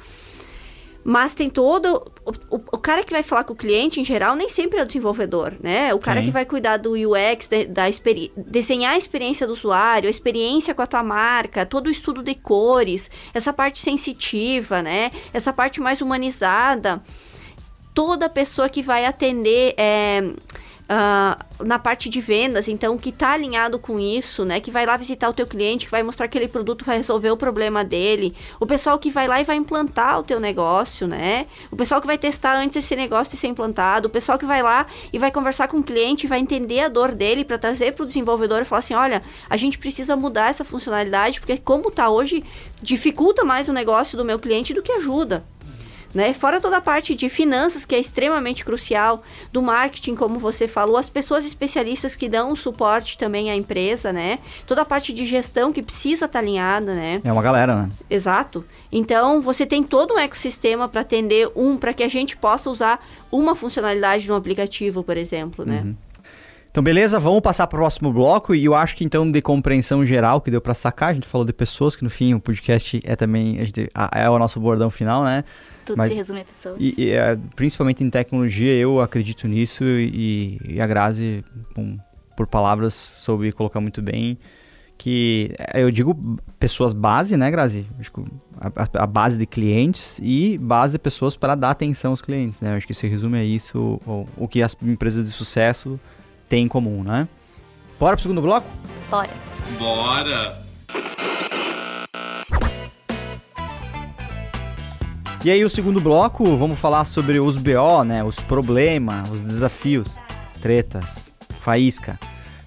[1.04, 2.10] Mas tem todo.
[2.24, 4.82] O, o, o, cara que vai falar com o cliente, em geral, nem sempre é
[4.82, 5.92] o desenvolvedor, né?
[5.92, 6.26] O cara Sim.
[6.26, 7.82] que vai cuidar do UX, de, da
[8.34, 12.34] desenhar a experiência do usuário, a experiência com a tua marca, todo o estudo de
[12.34, 15.10] cores, essa parte sensitiva, né?
[15.34, 17.02] Essa parte mais humanizada.
[17.92, 19.74] Toda pessoa que vai atender.
[19.76, 20.22] É,
[20.84, 24.60] uh, na parte de vendas, então que está alinhado com isso, né?
[24.60, 27.30] Que vai lá visitar o teu cliente, que vai mostrar que aquele produto vai resolver
[27.30, 28.34] o problema dele.
[28.60, 31.46] O pessoal que vai lá e vai implantar o teu negócio, né?
[31.70, 34.08] O pessoal que vai testar antes esse negócio de ser implantado.
[34.08, 37.12] O pessoal que vai lá e vai conversar com o cliente, vai entender a dor
[37.12, 40.64] dele para trazer para o desenvolvedor e falar assim, olha, a gente precisa mudar essa
[40.64, 42.44] funcionalidade porque como está hoje
[42.82, 45.44] dificulta mais o negócio do meu cliente do que ajuda.
[46.14, 46.32] Né?
[46.32, 49.22] Fora toda a parte de finanças, que é extremamente crucial,
[49.52, 54.38] do marketing, como você falou, as pessoas especialistas que dão suporte também à empresa, né?
[54.64, 57.20] Toda a parte de gestão que precisa estar tá alinhada, né?
[57.24, 57.88] É uma galera, né?
[58.08, 58.64] Exato.
[58.92, 63.04] Então, você tem todo um ecossistema para atender um, para que a gente possa usar
[63.32, 65.82] uma funcionalidade de um aplicativo, por exemplo, né?
[65.84, 65.96] Uhum.
[66.74, 68.52] Então, beleza, vamos passar para o próximo bloco.
[68.52, 71.44] E eu acho que então, de compreensão geral que deu para sacar, a gente falou
[71.44, 75.22] de pessoas, que no fim o podcast é também gente, é o nosso bordão final,
[75.22, 75.44] né?
[75.84, 76.76] Tudo Mas, se resume a pessoas.
[76.80, 81.44] E, e, é, principalmente em tecnologia, eu acredito nisso e, e a Grazi,
[81.74, 81.98] com,
[82.36, 84.38] por palavras, soube colocar muito bem
[84.96, 87.86] que é, eu digo pessoas base, né, Grazi?
[88.58, 92.72] A, a, base de clientes e base de pessoas para dar atenção aos clientes, né?
[92.72, 95.98] Eu acho que se resume a isso, o, o que as empresas de sucesso
[96.48, 97.28] têm em comum, né?
[97.98, 98.66] Bora pro segundo bloco?
[99.10, 99.30] Bora.
[99.78, 100.63] Bora!
[105.44, 108.24] E aí, o segundo bloco, vamos falar sobre os BO, né?
[108.24, 110.16] Os problemas, os desafios,
[110.62, 112.18] tretas, faísca.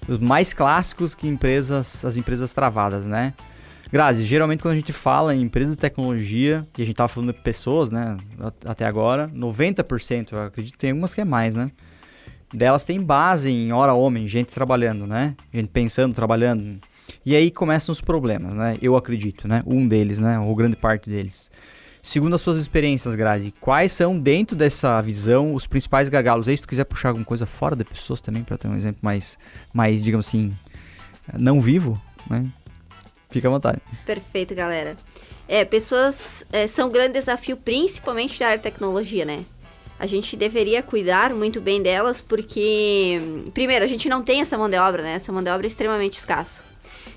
[0.07, 3.33] Os mais clássicos que empresas, as empresas travadas, né?
[3.91, 7.33] Grazi, geralmente quando a gente fala em empresa de tecnologia, e a gente tava falando
[7.33, 8.15] de pessoas, né?
[8.63, 11.71] Até agora, 90%, eu acredito que tem algumas que é mais, né?
[12.53, 15.35] Delas tem base em hora homem, gente trabalhando, né?
[15.51, 16.79] Gente pensando, trabalhando.
[17.25, 18.77] E aí começam os problemas, né?
[18.79, 19.63] Eu acredito, né?
[19.65, 20.39] Um deles, né?
[20.39, 21.49] Ou grande parte deles.
[22.07, 26.47] Segundo as suas experiências, Grazi, quais são, dentro dessa visão, os principais gargalos?
[26.47, 28.99] Aí, se tu quiser puxar alguma coisa fora de pessoas também, para ter um exemplo
[29.01, 29.37] mais,
[29.73, 30.55] mais, digamos assim,
[31.37, 32.45] não vivo, né?
[33.29, 33.81] Fica à vontade.
[34.05, 34.95] Perfeito, galera.
[35.49, 39.43] É, pessoas é, são um grande desafio, principalmente da área de tecnologia, né?
[39.99, 43.19] A gente deveria cuidar muito bem delas, porque,
[43.53, 45.15] primeiro, a gente não tem essa mão de obra, né?
[45.15, 46.61] Essa mão de obra é extremamente escassa.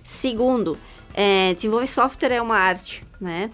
[0.03, 0.77] Segundo,
[1.15, 3.53] é, desenvolver software é uma arte, né?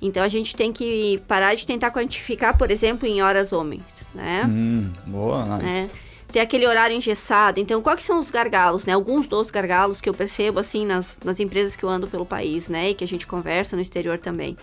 [0.00, 3.82] Então a gente tem que parar de tentar quantificar, por exemplo, em horas homens,
[4.14, 4.44] né?
[4.46, 5.44] Hum, boa.
[5.58, 5.90] Né?
[6.32, 7.60] Ter aquele horário engessado.
[7.60, 8.92] Então, quais são os gargalos, né?
[8.92, 12.68] Alguns dos gargalos que eu percebo, assim, nas, nas empresas que eu ando pelo país,
[12.68, 12.90] né?
[12.90, 14.56] E que a gente conversa no exterior também.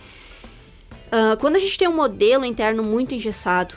[1.06, 3.76] Uh, quando a gente tem um modelo interno muito engessado,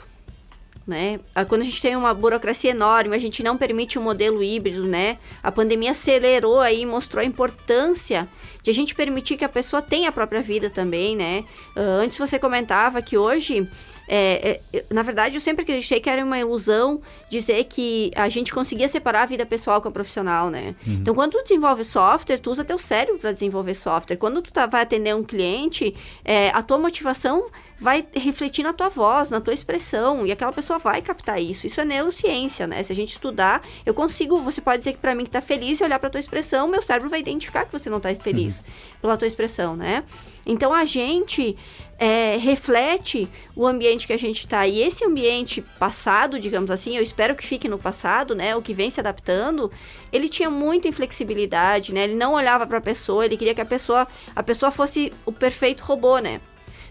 [0.88, 1.20] né?
[1.34, 4.84] Ah, quando a gente tem uma burocracia enorme, a gente não permite um modelo híbrido,
[4.84, 5.18] né?
[5.42, 8.26] A pandemia acelerou aí, mostrou a importância
[8.68, 11.42] de a gente permitir que a pessoa tenha a própria vida também, né?
[11.74, 13.66] Uh, antes você comentava que hoje,
[14.06, 17.00] é, é, na verdade, eu sempre acreditei que era uma ilusão
[17.30, 20.74] dizer que a gente conseguia separar a vida pessoal com a profissional, né?
[20.86, 20.98] Uhum.
[21.00, 24.16] Então, quando tu desenvolve software, tu usa teu cérebro para desenvolver software.
[24.16, 27.48] Quando tu tá, vai atender um cliente, é, a tua motivação
[27.80, 31.66] vai refletir na tua voz, na tua expressão, e aquela pessoa vai captar isso.
[31.66, 32.82] Isso é neurociência, né?
[32.82, 35.80] Se a gente estudar, eu consigo, você pode dizer que para mim que tá feliz
[35.80, 38.57] e olhar para tua expressão, meu cérebro vai identificar que você não tá feliz
[39.00, 40.04] pela tua expressão, né?
[40.44, 41.56] Então a gente
[41.98, 44.66] é, reflete o ambiente que a gente está.
[44.66, 48.56] E esse ambiente passado, digamos assim, eu espero que fique no passado, né?
[48.56, 49.70] O que vem se adaptando,
[50.12, 52.04] ele tinha muita inflexibilidade, né?
[52.04, 55.32] Ele não olhava para a pessoa, ele queria que a pessoa, a pessoa fosse o
[55.32, 56.40] perfeito robô, né?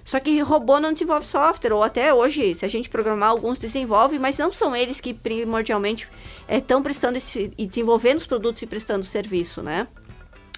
[0.07, 4.17] Só que robô não desenvolve software, ou até hoje, se a gente programar, alguns desenvolvem,
[4.17, 6.07] mas não são eles que primordialmente
[6.47, 9.85] estão é, prestando esse, e desenvolvendo os produtos e prestando serviço, né?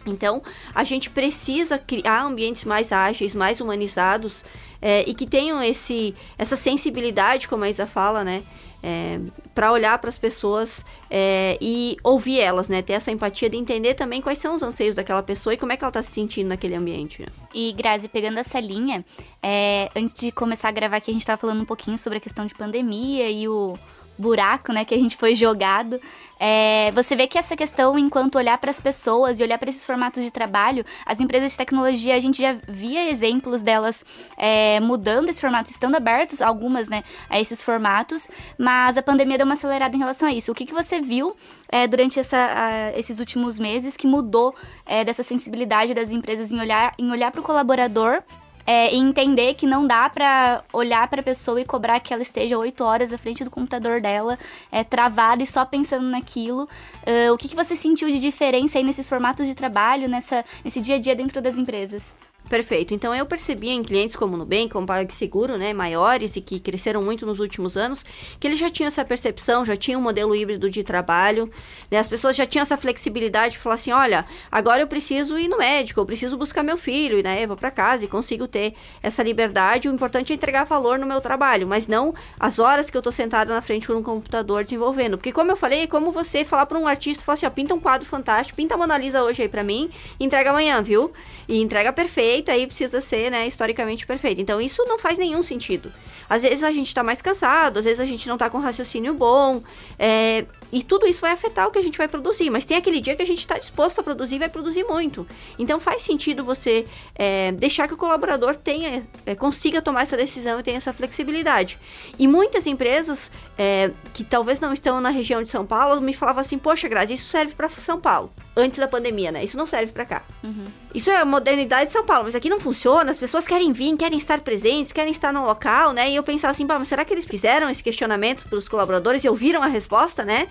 [0.05, 0.41] Então,
[0.73, 4.45] a gente precisa criar ambientes mais ágeis, mais humanizados
[4.81, 8.43] é, e que tenham esse, essa sensibilidade, como a Isa fala, né?
[8.81, 9.19] É,
[9.53, 12.81] para olhar para as pessoas é, e ouvir elas, né?
[12.81, 15.77] Ter essa empatia de entender também quais são os anseios daquela pessoa e como é
[15.77, 17.21] que ela está se sentindo naquele ambiente.
[17.21, 17.27] Né?
[17.53, 19.03] E Grazi, pegando essa linha,
[19.43, 22.21] é, antes de começar a gravar aqui, a gente estava falando um pouquinho sobre a
[22.21, 23.77] questão de pandemia e o
[24.19, 25.99] buraco, né, que a gente foi jogado.
[26.37, 29.85] É, você vê que essa questão, enquanto olhar para as pessoas e olhar para esses
[29.85, 34.05] formatos de trabalho, as empresas de tecnologia, a gente já via exemplos delas
[34.37, 38.27] é, mudando esse formato, estando abertos, algumas, né, a esses formatos,
[38.57, 40.51] mas a pandemia deu uma acelerada em relação a isso.
[40.51, 41.35] O que, que você viu
[41.69, 44.53] é, durante essa, a, esses últimos meses que mudou
[44.85, 48.23] é, dessa sensibilidade das empresas em olhar em olhar para o colaborador
[48.69, 52.21] é, e entender que não dá para olhar para a pessoa e cobrar que ela
[52.21, 54.37] esteja oito horas à frente do computador dela,
[54.71, 56.69] é, travada e só pensando naquilo.
[57.01, 60.79] Uh, o que, que você sentiu de diferença aí nesses formatos de trabalho, nessa, nesse
[60.81, 62.13] dia a dia dentro das empresas?
[62.49, 62.95] Perfeito.
[62.95, 67.23] Então eu percebi em clientes como Nubank, como PagSeguro, né, maiores e que cresceram muito
[67.23, 68.03] nos últimos anos,
[68.39, 71.51] que eles já tinham essa percepção, já tinham um modelo híbrido de trabalho,
[71.91, 75.47] né, as pessoas já tinham essa flexibilidade de falar assim, olha, agora eu preciso ir
[75.47, 78.73] no médico, eu preciso buscar meu filho, né, eu vou para casa e consigo ter
[79.03, 79.87] essa liberdade.
[79.87, 83.11] O importante é entregar valor no meu trabalho, mas não as horas que eu tô
[83.11, 85.17] sentada na frente de um computador desenvolvendo.
[85.17, 87.75] Porque como eu falei, é como você falar para um artista, falar assim, ó, pinta
[87.75, 91.11] um quadro fantástico, pinta a Mona Lisa hoje aí para mim, entrega amanhã, viu?
[91.47, 94.41] E entrega perfeito perfeita aí precisa ser, né, historicamente perfeita.
[94.41, 95.91] Então isso não faz nenhum sentido.
[96.29, 99.13] Às vezes a gente está mais cansado, às vezes a gente não está com raciocínio
[99.13, 99.61] bom,
[99.97, 102.49] é, e tudo isso vai afetar o que a gente vai produzir.
[102.49, 105.27] Mas tem aquele dia que a gente está disposto a produzir e vai produzir muito.
[105.57, 110.59] Então faz sentido você é, deixar que o colaborador tenha, é, consiga tomar essa decisão
[110.59, 111.79] e tenha essa flexibilidade.
[112.17, 116.41] E muitas empresas é, que talvez não estão na região de São Paulo me falavam
[116.41, 119.43] assim: Poxa, Grazi, isso serve para São Paulo antes da pandemia, né?
[119.43, 120.23] Isso não serve para cá.
[120.43, 120.67] Uhum.
[120.93, 123.11] Isso é a modernidade de São Paulo, mas aqui não funciona.
[123.11, 126.09] As pessoas querem vir, querem estar presentes, querem estar no local, né?
[126.09, 129.29] E eu pensava assim, mas será que eles fizeram esse questionamento para os colaboradores e
[129.29, 130.47] ouviram a resposta, né?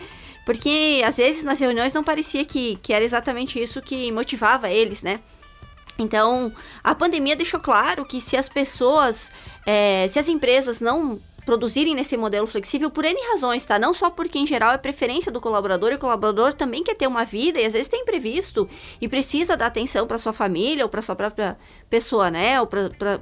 [0.47, 5.03] Porque às vezes nas reuniões não parecia que, que era exatamente isso que motivava eles,
[5.03, 5.21] né?
[5.99, 6.53] Então,
[6.85, 9.33] a pandemia deixou claro que se as pessoas,
[9.67, 13.79] é, se as empresas não produzirem nesse modelo flexível por N razões, tá?
[13.79, 17.07] Não só porque, em geral, é preferência do colaborador e o colaborador também quer ter
[17.07, 18.69] uma vida e às vezes tem imprevisto
[19.01, 21.57] e precisa dar atenção para sua família ou para sua própria
[21.89, 22.61] pessoa, né?
[22.61, 23.19] Ou para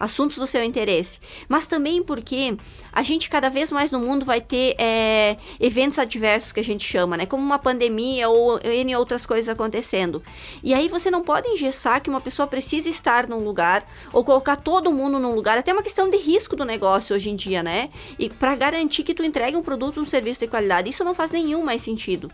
[0.00, 2.56] assuntos do seu interesse, mas também porque
[2.90, 6.82] a gente cada vez mais no mundo vai ter é, eventos adversos que a gente
[6.82, 7.26] chama, né?
[7.26, 10.22] Como uma pandemia ou N outras coisas acontecendo.
[10.64, 14.56] E aí você não pode engessar que uma pessoa precisa estar num lugar ou colocar
[14.56, 15.58] todo mundo num lugar.
[15.58, 17.90] Até uma questão de risco do negócio hoje em dia, né?
[18.18, 20.88] E para garantir que tu entregue um produto, um serviço de qualidade.
[20.88, 22.30] Isso não faz nenhum mais sentido.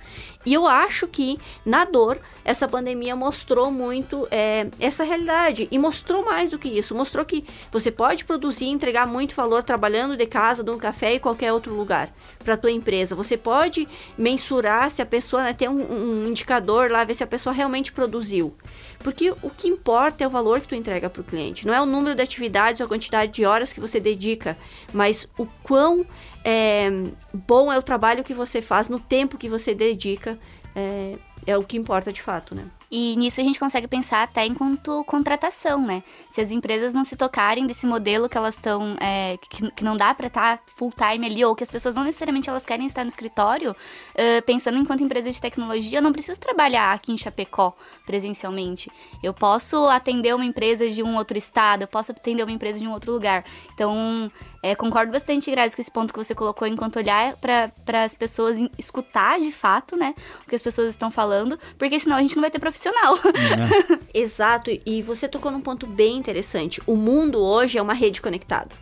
[0.47, 6.25] E eu acho que na dor essa pandemia mostrou muito é, essa realidade e mostrou
[6.25, 6.95] mais do que isso.
[6.95, 11.15] Mostrou que você pode produzir e entregar muito valor trabalhando de casa, de um café
[11.15, 13.17] e qualquer outro lugar para a tua empresa.
[13.17, 17.27] Você pode mensurar se a pessoa né, tem um, um, indicador lá, ver se a
[17.27, 18.55] pessoa realmente produziu.
[19.01, 21.67] Porque o que importa é o valor que tu entrega para o cliente.
[21.67, 24.57] Não é o número de atividades ou a quantidade de horas que você dedica,
[24.93, 26.07] mas o quão
[26.49, 26.89] é,
[27.35, 30.39] bom é o trabalho que você faz no tempo que você dedica.
[30.77, 32.71] É, é o que importa de fato, né?
[32.91, 36.03] E nisso a gente consegue pensar até enquanto contratação, né?
[36.31, 39.97] Se as empresas não se tocarem desse modelo que elas estão, é, que, que, não
[39.97, 42.87] dá para estar tá full time ali, ou que as pessoas não necessariamente elas querem
[42.87, 47.19] estar no escritório, uh, pensando enquanto empresa de tecnologia, eu não preciso trabalhar aqui em
[47.19, 47.75] Chapecó
[48.07, 48.91] presencialmente.
[49.23, 52.87] Eu posso atender uma empresa de um outro estado, eu posso atender uma empresa de
[52.87, 53.45] um outro lugar.
[53.75, 54.31] Então,
[54.63, 58.59] é, concordo bastante, Grazi, com esse ponto que você colocou enquanto olhar para as pessoas
[58.79, 62.41] escutar de fato, né, o que as pessoas estão falando, porque senão a gente não
[62.41, 63.17] vai ter profissional.
[63.17, 63.99] É.
[64.21, 66.81] Exato, e você tocou num ponto bem interessante.
[66.87, 68.75] O mundo hoje é uma rede conectada.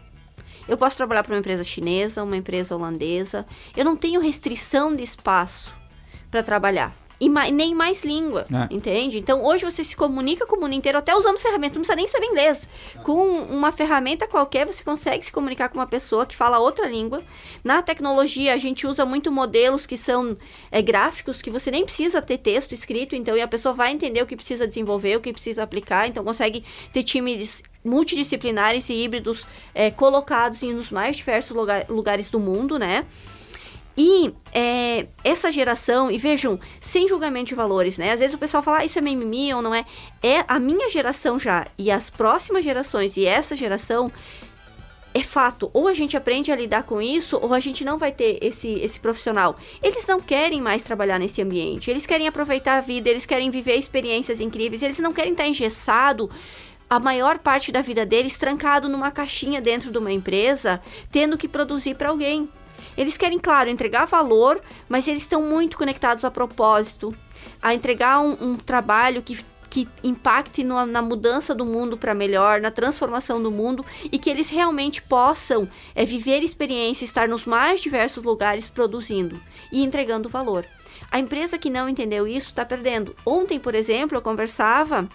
[0.66, 3.46] Eu posso trabalhar para uma empresa chinesa, uma empresa holandesa.
[3.76, 5.72] Eu não tenho restrição de espaço
[6.30, 8.74] para trabalhar e ma nem mais língua, é.
[8.74, 9.18] entende?
[9.18, 12.08] Então hoje você se comunica com o mundo inteiro, até usando ferramentas, não precisa nem
[12.08, 12.68] saber inglês.
[13.02, 17.22] Com uma ferramenta qualquer, você consegue se comunicar com uma pessoa que fala outra língua.
[17.62, 20.36] Na tecnologia, a gente usa muito modelos que são
[20.70, 24.22] é, gráficos, que você nem precisa ter texto escrito, então, e a pessoa vai entender
[24.22, 29.46] o que precisa desenvolver, o que precisa aplicar, então consegue ter times multidisciplinares e híbridos
[29.74, 33.04] é, colocados em nos mais diversos lugar, lugares do mundo, né?
[33.96, 38.12] E é, essa geração, e vejam, sem julgamento de valores, né?
[38.12, 39.84] Às vezes o pessoal fala, ah, isso é mimimi ou não é.
[40.22, 44.10] É a minha geração já, e as próximas gerações, e essa geração,
[45.14, 45.70] é fato.
[45.72, 48.68] Ou a gente aprende a lidar com isso, ou a gente não vai ter esse,
[48.80, 49.56] esse profissional.
[49.80, 51.88] Eles não querem mais trabalhar nesse ambiente.
[51.88, 56.28] Eles querem aproveitar a vida, eles querem viver experiências incríveis, eles não querem estar engessado
[56.90, 61.48] a maior parte da vida deles trancado numa caixinha dentro de uma empresa, tendo que
[61.48, 62.48] produzir para alguém.
[62.96, 67.14] Eles querem, claro, entregar valor, mas eles estão muito conectados a propósito,
[67.60, 69.36] a entregar um, um trabalho que
[69.74, 74.30] que impacte no, na mudança do mundo para melhor, na transformação do mundo e que
[74.30, 80.64] eles realmente possam é, viver experiência, estar nos mais diversos lugares produzindo e entregando valor.
[81.10, 83.16] A empresa que não entendeu isso está perdendo.
[83.26, 85.08] Ontem, por exemplo, eu conversava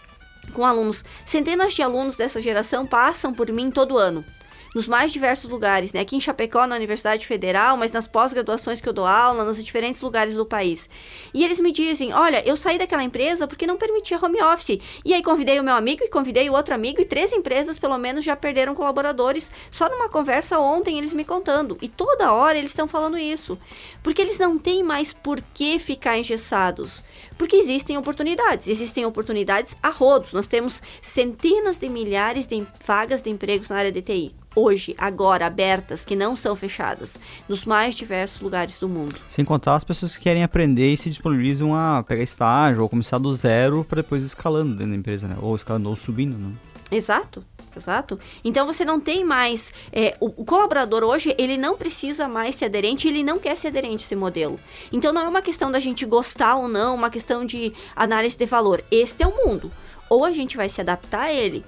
[0.52, 4.26] com alunos, centenas de alunos dessa geração passam por mim todo ano
[4.74, 6.02] nos mais diversos lugares, né?
[6.02, 10.02] Aqui em Chapecó, na Universidade Federal, mas nas pós-graduações que eu dou aula, nos diferentes
[10.02, 10.90] lugares do país.
[11.34, 14.80] E eles me dizem: olha, eu saí daquela empresa porque não permitia home office.
[15.04, 17.98] E aí convidei o meu amigo e convidei o outro amigo, e três empresas, pelo
[17.98, 19.52] menos, já perderam colaboradores.
[19.72, 21.78] Só numa conversa ontem eles me contando.
[21.82, 23.58] E toda hora eles estão falando isso.
[24.04, 27.04] Porque eles não têm mais por que ficar engessados.
[27.38, 28.68] Porque existem oportunidades.
[28.68, 30.34] Existem oportunidades a rodos.
[30.34, 35.46] Nós temos centenas de milhares de vagas de empregos na área de TI hoje, agora,
[35.46, 39.16] abertas, que não são fechadas, nos mais diversos lugares do mundo.
[39.28, 43.18] Sem contar as pessoas que querem aprender e se disponibilizam a pegar estágio ou começar
[43.18, 45.38] do zero para depois escalando dentro da empresa, né?
[45.42, 46.54] Ou escalando ou subindo, né?
[46.92, 47.44] Exato.
[47.76, 48.20] Exato.
[48.44, 49.72] Então você não tem mais.
[49.92, 53.68] É, o, o, colaborador hoje, ele não precisa mais ser aderente, ele não quer ser
[53.68, 54.60] aderente a esse modelo.
[54.92, 58.46] Então não é uma questão da gente gostar ou não, uma questão de análise de
[58.46, 58.84] valor.
[58.92, 59.72] Este é o mundo.
[60.10, 61.64] Ou a gente vai se adaptar a ele,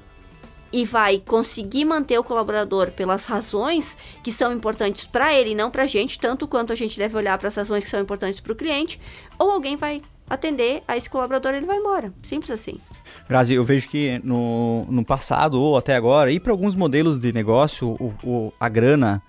[0.72, 5.70] e vai conseguir manter o colaborador pelas razões que são importantes para ele e não
[5.70, 8.40] para a gente, tanto quanto a gente deve olhar para as razões que são importantes
[8.40, 9.00] para o cliente,
[9.38, 12.14] ou alguém vai atender a esse colaborador ele vai embora.
[12.24, 12.80] Simples assim.
[13.28, 17.34] Grazi, eu vejo que no, no passado ou até agora, e para alguns modelos de
[17.34, 19.22] negócio, o, o, a grana,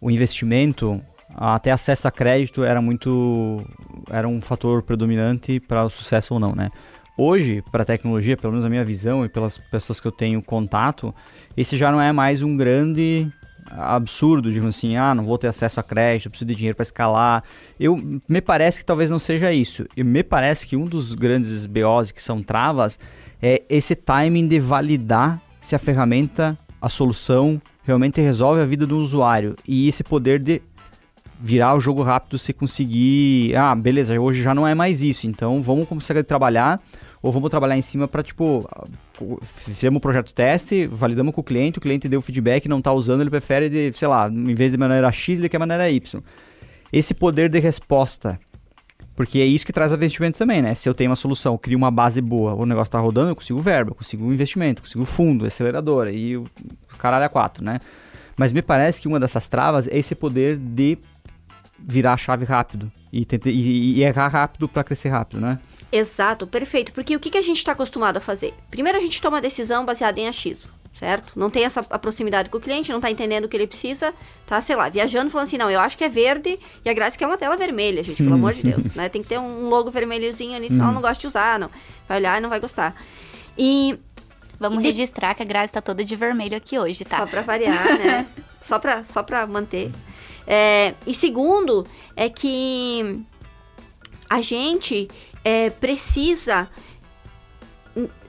[0.00, 1.00] o investimento,
[1.34, 3.64] até acesso a crédito era muito.
[4.10, 6.70] era um fator predominante para o sucesso ou não, né?
[7.16, 10.42] Hoje, para a tecnologia, pelo menos a minha visão e pelas pessoas que eu tenho
[10.42, 11.14] contato,
[11.56, 13.30] esse já não é mais um grande
[13.70, 17.42] absurdo, digamos assim, ah, não vou ter acesso a crédito, preciso de dinheiro para escalar.
[17.78, 19.86] Eu me parece que talvez não seja isso.
[19.96, 22.98] E me parece que um dos grandes BOs que são travas
[23.42, 28.98] é esse timing de validar se a ferramenta, a solução realmente resolve a vida do
[28.98, 30.62] usuário e esse poder de
[31.42, 35.60] virar o jogo rápido se conseguir, ah, beleza, hoje já não é mais isso, então
[35.60, 36.80] vamos começar a trabalhar
[37.20, 38.64] ou vamos trabalhar em cima para, tipo,
[39.42, 43.22] fizemos o projeto teste, validamos com o cliente, o cliente deu feedback, não está usando,
[43.22, 46.22] ele prefere, de, sei lá, em vez de maneira X, ele quer maneira Y.
[46.92, 48.38] Esse poder de resposta,
[49.16, 50.74] porque é isso que traz investimento também, né?
[50.74, 53.58] Se eu tenho uma solução, crio uma base boa, o negócio está rodando, eu consigo
[53.58, 56.46] verba, consigo investimento, consigo fundo, aceleradora e o
[56.98, 57.80] caralho a quatro, né?
[58.36, 60.98] Mas me parece que uma dessas travas é esse poder de
[61.86, 65.58] virar a chave rápido e, e, e errar rápido para crescer rápido, né?
[65.92, 66.90] Exato, perfeito.
[66.92, 68.54] Porque o que, que a gente está acostumado a fazer?
[68.70, 71.38] Primeiro a gente toma a decisão baseada em achismo, certo?
[71.38, 74.14] Não tem essa proximidade com o cliente, não está entendendo o que ele precisa,
[74.46, 77.18] tá, sei lá, viajando falando assim, não, eu acho que é verde e a Graça
[77.18, 79.10] quer uma tela vermelha, gente, pelo amor de Deus, né?
[79.10, 81.70] Tem que ter um logo vermelhozinho ali, senão ela não gosta de usar, não.
[82.08, 82.94] Vai olhar e não vai gostar.
[83.56, 83.98] E...
[84.58, 87.18] Vamos e registrar que a Graça está toda de vermelho aqui hoje, tá?
[87.18, 88.26] Só para variar, né?
[88.62, 89.90] só para só pra manter.
[90.46, 93.20] É, e segundo, é que
[94.28, 95.08] a gente
[95.44, 96.68] é, precisa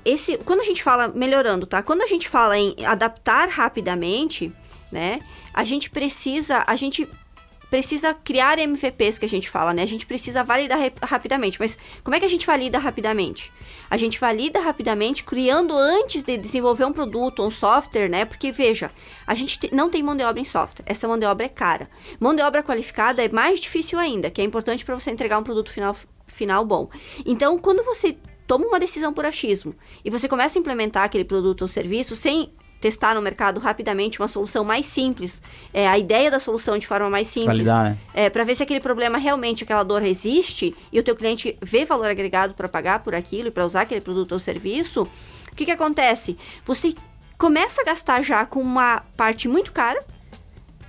[0.06, 1.82] esse quando a gente fala melhorando, tá?
[1.82, 4.52] Quando a gente fala em adaptar rapidamente,
[4.92, 5.22] né?
[5.54, 7.08] A gente precisa, a gente
[7.74, 9.82] precisa criar MVPs que a gente fala, né?
[9.82, 11.60] A gente precisa validar rapidamente.
[11.60, 13.52] Mas como é que a gente valida rapidamente?
[13.90, 18.26] A gente valida rapidamente criando antes de desenvolver um produto ou um software, né?
[18.26, 18.92] Porque veja,
[19.26, 20.86] a gente não tem mão de obra em software.
[20.86, 21.90] Essa mão de obra é cara.
[22.20, 25.44] Mão de obra qualificada é mais difícil ainda, que é importante para você entregar um
[25.44, 26.92] produto final final bom.
[27.26, 29.74] Então, quando você toma uma decisão por achismo
[30.06, 32.54] e você começa a implementar aquele produto ou serviço sem
[32.84, 35.42] testar no mercado rapidamente uma solução mais simples,
[35.74, 37.98] é, a ideia da solução de forma mais simples, né?
[38.14, 41.86] é, para ver se aquele problema realmente, aquela dor existe e o teu cliente vê
[41.86, 45.04] valor agregado para pagar por aquilo e para usar aquele produto ou serviço,
[45.50, 46.38] o que, que acontece?
[46.66, 46.94] Você
[47.38, 50.04] começa a gastar já com uma parte muito cara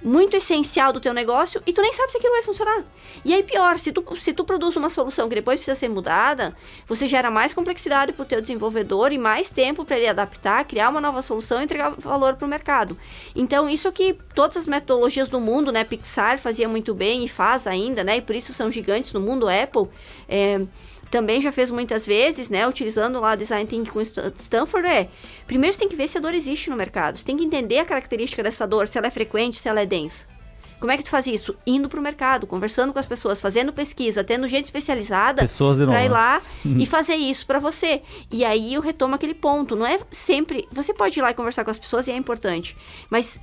[0.04, 2.84] muito essencial do teu negócio e tu nem sabe se aquilo vai funcionar.
[3.24, 6.54] E aí pior, se tu, se tu produz uma solução que depois precisa ser mudada,
[6.86, 10.90] você gera mais complexidade para o teu desenvolvedor e mais tempo para ele adaptar, criar
[10.90, 12.98] uma nova solução e entregar valor para o mercado.
[13.34, 17.66] Então isso que todas as metodologias do mundo, né, Pixar fazia muito bem e faz
[17.66, 19.88] ainda, né, e por isso são gigantes no mundo, Apple,
[20.28, 20.60] é,
[21.14, 25.08] também já fez muitas vezes, né, utilizando lá Design Thinking com Stanford, é,
[25.46, 27.78] primeiro você tem que ver se a dor existe no mercado, você tem que entender
[27.78, 30.26] a característica dessa dor, se ela é frequente, se ela é densa.
[30.80, 31.54] Como é que tu faz isso?
[31.64, 35.44] Indo pro mercado, conversando com as pessoas, fazendo pesquisa, tendo gente especializada
[35.86, 38.02] para ir lá e fazer isso para você.
[38.30, 39.76] E aí eu retomo aquele ponto.
[39.76, 40.68] Não é sempre.
[40.70, 42.76] Você pode ir lá e conversar com as pessoas e é importante.
[43.08, 43.40] Mas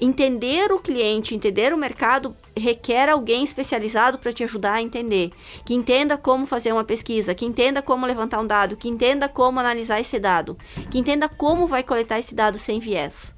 [0.00, 5.30] entender o cliente, entender o mercado requer alguém especializado para te ajudar a entender,
[5.64, 9.60] que entenda como fazer uma pesquisa, que entenda como levantar um dado, que entenda como
[9.60, 10.56] analisar esse dado,
[10.90, 13.34] que entenda como vai coletar esse dado sem viés.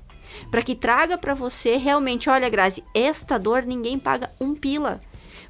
[0.50, 5.00] Para que traga para você realmente, olha, Grazi, esta dor ninguém paga um pila.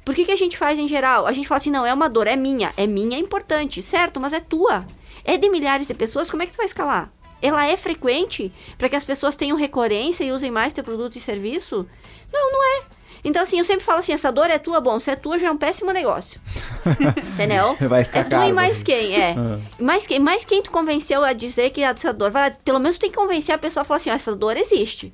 [0.03, 1.25] Por que, que a gente faz em geral?
[1.25, 2.73] A gente fala assim, não, é uma dor, é minha.
[2.75, 4.85] É minha, é importante, certo, mas é tua.
[5.23, 7.09] É de milhares de pessoas, como é que tu vai escalar?
[7.43, 11.19] Ela é frequente para que as pessoas tenham recorrência e usem mais teu produto e
[11.19, 11.85] serviço?
[12.31, 12.83] Não, não é.
[13.21, 15.47] Então, assim, eu sempre falo assim, essa dor é tua, bom, se é tua já
[15.47, 16.41] é um péssimo negócio.
[17.33, 17.75] Entendeu?
[17.89, 18.83] Vai ficar é tua e mais né?
[18.83, 19.35] quem, é.
[19.79, 23.01] Mais quem, mais quem tu convenceu a dizer que essa dor, vai, pelo menos tu
[23.01, 25.13] tem que convencer a pessoa a falar assim, ó, essa dor existe.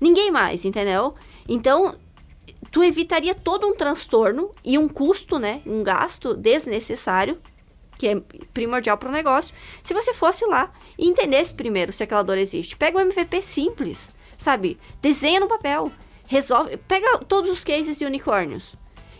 [0.00, 1.14] Ninguém mais, entendeu?
[1.48, 1.96] Então,
[2.70, 5.60] tu evitaria todo um transtorno e um custo, né?
[5.66, 7.38] Um gasto desnecessário,
[8.02, 8.20] que é
[8.52, 12.76] primordial para o negócio, se você fosse lá e entendesse primeiro se aquela dor existe.
[12.76, 14.76] Pega um MVP simples, sabe?
[15.00, 15.92] Desenha no papel,
[16.26, 16.76] resolve.
[16.76, 18.74] Pega todos os cases de unicórnios.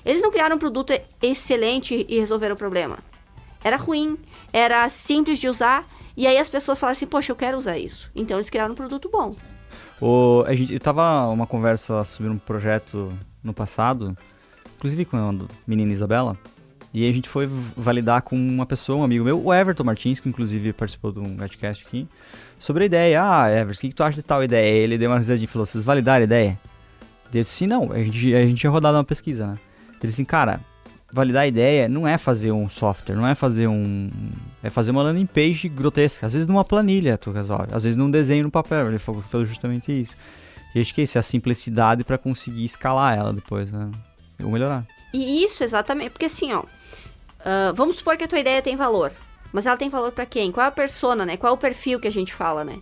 [0.04, 2.98] Eles não criaram um produto excelente e resolveram o problema.
[3.62, 4.18] Era ruim,
[4.52, 8.10] era simples de usar, e aí as pessoas falaram assim: Poxa, eu quero usar isso.
[8.16, 9.36] Então eles criaram um produto bom.
[10.00, 14.16] O, a gente, tava uma conversa sobre um projeto no passado,
[14.76, 15.32] inclusive com a
[15.68, 16.36] menina Isabela,
[16.94, 20.28] e a gente foi validar com uma pessoa, um amigo meu, o Everton Martins, que
[20.28, 22.06] inclusive participou de um Gatcast aqui,
[22.58, 23.22] sobre a ideia.
[23.22, 24.84] Ah, Everton, o que, que tu acha de tal ideia?
[24.84, 26.58] Ele deu uma risadinha e falou: vocês validaram a ideia?
[27.32, 29.58] Eu disse: não, a gente, a gente tinha rodado uma pesquisa, né?
[29.92, 30.60] Ele disse assim, cara,
[31.12, 34.10] validar a ideia não é fazer um software, não é fazer um.
[34.62, 36.26] É fazer uma landing page grotesca.
[36.26, 38.88] Às vezes numa planilha tu resolve, às vezes num desenho no papel.
[38.88, 40.16] Ele falou, falou justamente isso.
[40.74, 43.90] E acho que é isso, é a simplicidade para conseguir escalar ela depois, né?
[44.42, 44.86] Ou melhorar.
[45.12, 46.10] E isso, exatamente.
[46.10, 46.64] Porque assim, ó.
[47.42, 49.12] Uh, vamos supor que a tua ideia tem valor.
[49.52, 50.50] Mas ela tem valor para quem?
[50.50, 51.36] Qual a persona, né?
[51.36, 52.78] Qual o perfil que a gente fala, né?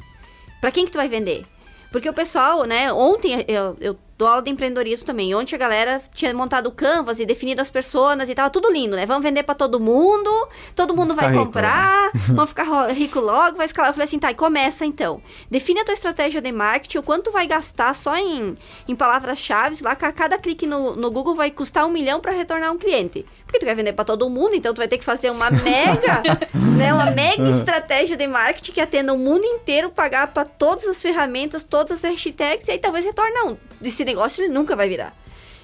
[0.61, 1.45] Para quem que tu vai vender?
[1.91, 2.93] Porque o pessoal, né?
[2.93, 5.35] Ontem eu, eu dou aula de empreendedorismo também.
[5.35, 8.95] Ontem a galera tinha montado o canvas e definido as personas e tava tudo lindo,
[8.95, 9.07] né?
[9.07, 10.31] Vamos vender para todo mundo,
[10.77, 13.91] todo mundo vai rico, comprar, vamos ficar rico logo, vai escalar.
[13.91, 15.23] Eu falei assim, tá, e começa então.
[15.51, 18.57] Define a tua estratégia de marketing, o quanto vai gastar só em,
[18.87, 19.83] em palavras-chave.
[19.83, 23.27] Lá, cada clique no, no Google vai custar um milhão para retornar um cliente.
[23.51, 26.23] Porque tu quer vender para todo mundo, então tu vai ter que fazer uma mega,
[26.79, 31.03] né, uma mega estratégia de marketing que atenda o mundo inteiro, pagar para todas as
[31.03, 33.59] ferramentas, todas as hashtags, e aí talvez retorne não.
[33.81, 35.13] Desse negócio ele nunca vai virar.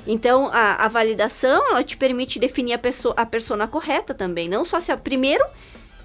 [0.05, 4.49] Então, a, a validação, ela te permite definir a, pessoa, a persona correta também.
[4.49, 5.45] Não só se a, primeiro,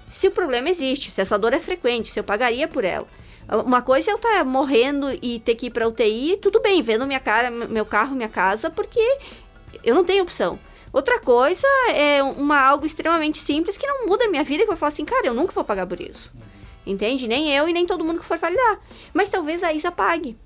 [0.08, 3.08] se o problema existe, se essa dor é frequente, se eu pagaria por ela.
[3.66, 6.80] Uma coisa é eu estar tá morrendo e ter que ir para UTI, tudo bem,
[6.80, 9.00] vendo minha cara, meu carro, minha casa, porque
[9.82, 10.60] eu não tenho opção.
[10.92, 14.76] Outra coisa é uma algo extremamente simples que não muda a minha vida, que eu
[14.76, 16.30] falo assim, cara, eu nunca vou pagar por isso.
[16.86, 17.26] Entende?
[17.26, 18.80] Nem eu e nem todo mundo que for validar.
[19.14, 20.36] Mas talvez a Isa pague.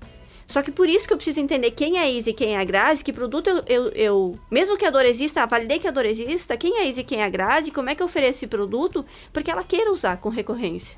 [0.47, 2.59] Só que por isso que eu preciso entender quem é a Isa e quem é
[2.59, 5.91] a Grazi, que produto eu, eu, eu, Mesmo que a dor exista, validei que a
[5.91, 8.05] dor exista, quem é a Isa e quem é a Grazi, como é que eu
[8.05, 10.97] ofereço esse produto, porque ela queira usar com recorrência.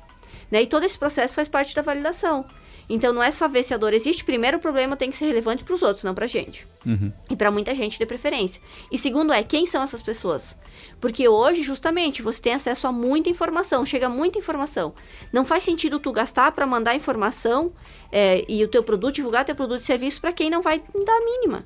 [0.50, 0.62] Né?
[0.62, 2.46] E todo esse processo faz parte da validação.
[2.90, 5.26] Então não é só ver se a dor existe, primeiro o problema tem que ser
[5.26, 6.66] relevante para os outros, não para gente.
[6.84, 7.12] Uhum.
[7.30, 8.60] E para muita gente de preferência.
[8.90, 10.56] E segundo é, quem são essas pessoas?
[11.00, 14.92] Porque hoje, justamente, você tem acesso a muita informação, chega muita informação.
[15.32, 17.72] Não faz sentido tu gastar para mandar informação
[18.10, 21.16] é, e o teu produto, divulgar teu produto e serviço para quem não vai dar
[21.16, 21.64] a mínima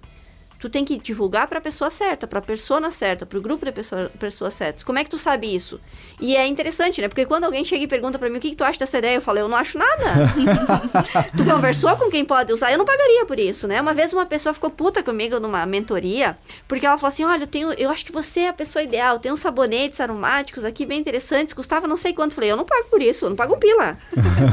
[0.65, 3.67] tu tem que divulgar para a pessoa certa, para a persona certa, para o grupo
[3.67, 4.83] de pessoa, pessoas certas.
[4.83, 5.79] Como é que tu sabe isso?
[6.19, 7.09] E é interessante, né?
[7.09, 9.17] Porque quando alguém chega e pergunta para mim o que, que, tu acha dessa ideia,
[9.17, 10.33] eu falo, eu não acho nada.
[11.37, 12.73] tu conversou com quem pode usar?
[12.73, 13.79] Eu não pagaria por isso, né?
[13.79, 16.35] Uma vez uma pessoa ficou puta comigo numa mentoria,
[16.67, 19.19] porque ela falou assim: olha, eu, tenho, eu acho que você é a pessoa ideal,
[19.19, 22.31] tem uns sabonetes aromáticos aqui bem interessantes, custava não sei quanto.
[22.31, 23.99] Eu falei, eu não pago por isso, eu não pago um pila.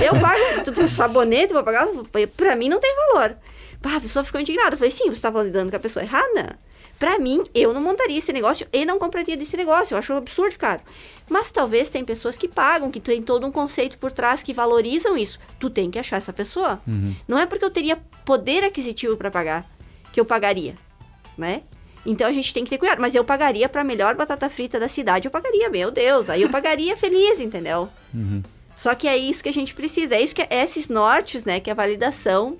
[0.06, 1.88] eu pago sabonete, vou pagar,
[2.36, 3.38] para mim não tem valor.
[3.82, 4.74] Pá, a pessoa ficou indignada.
[4.74, 6.60] Eu falei, sim, você está validando com a pessoa errada?
[7.00, 9.96] Pra mim, eu não montaria esse negócio e não compraria desse negócio.
[9.96, 10.82] Eu acho um absurdo, cara.
[11.28, 15.18] Mas talvez tem pessoas que pagam, que tem todo um conceito por trás que valorizam
[15.18, 15.40] isso.
[15.60, 16.80] Tu tem que achar essa pessoa.
[16.88, 17.16] Uhum.
[17.28, 19.66] Não é porque eu teria poder aquisitivo para pagar
[20.14, 20.76] que eu pagaria,
[21.36, 21.64] né?
[22.06, 23.02] Então a gente tem que ter cuidado.
[23.02, 26.30] Mas eu pagaria pra melhor batata frita da cidade, eu pagaria, meu Deus.
[26.30, 27.90] Aí eu pagaria feliz, entendeu?
[28.14, 28.44] Uhum.
[28.76, 30.16] Só que é isso que a gente precisa.
[30.16, 31.60] É isso que é esses nortes, né?
[31.60, 32.60] Que é a validação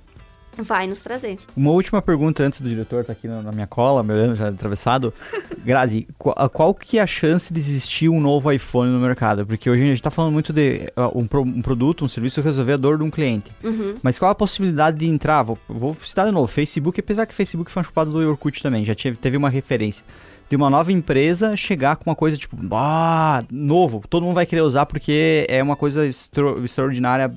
[0.58, 1.38] vai nos trazer.
[1.56, 4.36] Uma última pergunta antes do diretor estar tá aqui na, na, minha cola, me olhando
[4.36, 5.14] já atravessado.
[5.64, 9.46] Grazi, qual, qual, que é a chance de existir um novo iPhone no mercado?
[9.46, 12.42] Porque hoje a gente está falando muito de uh, um, pro, um, produto, um serviço
[12.42, 13.52] resolver a dor de um cliente.
[13.64, 13.96] Uhum.
[14.04, 15.44] Mas qual a possibilidade de entrar?
[15.44, 18.84] Vou, vou citar de novo, Facebook, apesar que Facebook foi um chupado do Orkut também,
[18.84, 20.06] já teve, teve uma referência
[20.50, 24.60] de uma nova empresa chegar com uma coisa tipo, ah, novo, todo mundo vai querer
[24.60, 27.34] usar porque é uma coisa extra extraordinária,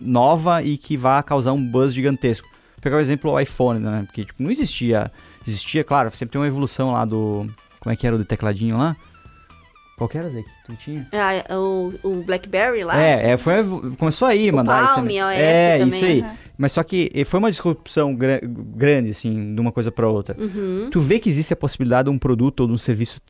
[0.00, 2.53] nova e que vai causar um buzz gigantesco
[2.84, 4.04] pegar o exemplo do iPhone, né?
[4.06, 5.10] Porque tipo, não existia.
[5.46, 7.46] Existia, claro, sempre tem uma evolução lá do.
[7.80, 8.96] Como é que era o do tecladinho lá?
[9.96, 10.42] Qual que era, Zé?
[10.66, 11.08] Tu tinha?
[11.12, 13.00] Ah, o, o BlackBerry lá?
[13.00, 13.54] É, é foi,
[13.98, 15.06] começou aí o mandar Palm.
[15.06, 15.88] OS É, também.
[15.96, 16.20] isso aí.
[16.20, 16.36] Uhum.
[16.58, 20.36] Mas só que foi uma disrupção gra grande, assim, de uma coisa para outra.
[20.38, 20.88] Uhum.
[20.90, 23.20] Tu vê que existe a possibilidade de um produto ou de um serviço,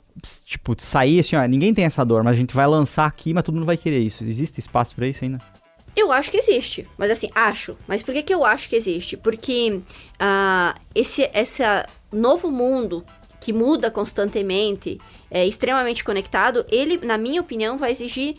[0.45, 3.43] tipo, sair assim, ó, ninguém tem essa dor, mas a gente vai lançar aqui, mas
[3.43, 4.25] todo mundo vai querer isso.
[4.25, 5.39] Existe espaço para isso ainda?
[5.97, 7.77] Eu acho que existe, mas assim, acho.
[7.87, 9.17] Mas por que, que eu acho que existe?
[9.17, 9.81] Porque
[10.21, 11.63] uh, esse, esse
[12.13, 13.05] novo mundo
[13.41, 14.99] que muda constantemente,
[15.31, 18.37] é extremamente conectado, ele, na minha opinião, vai exigir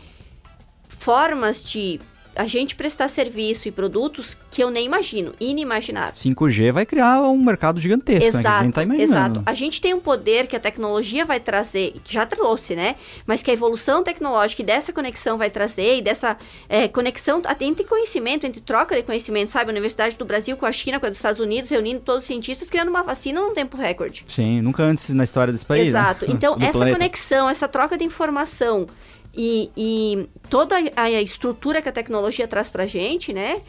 [0.89, 1.99] formas de
[2.35, 6.13] a gente prestar serviço e produtos que eu nem imagino, inimaginável.
[6.13, 8.43] 5G vai criar um mercado gigantesco, exato, né?
[8.43, 9.39] Que a gente tá imaginando.
[9.39, 9.43] Exato.
[9.45, 12.95] A gente tem um poder que a tecnologia vai trazer, que já trouxe, né?
[13.25, 17.65] Mas que a evolução tecnológica e dessa conexão vai trazer, e dessa é, conexão até
[17.65, 19.69] entre conhecimento, entre troca de conhecimento, sabe?
[19.69, 22.27] A Universidade do Brasil com a China, com a dos Estados Unidos, reunindo todos os
[22.27, 24.25] cientistas, criando uma vacina num tempo recorde.
[24.27, 25.83] Sim, nunca antes na história desse país.
[25.83, 25.99] Né?
[25.99, 26.25] Exato.
[26.25, 26.33] Né?
[26.33, 26.97] Então, essa planeta.
[26.97, 28.87] conexão, essa troca de informação
[29.35, 33.61] e, e toda a, a, estrutura que a tecnologia traz pra gente, né?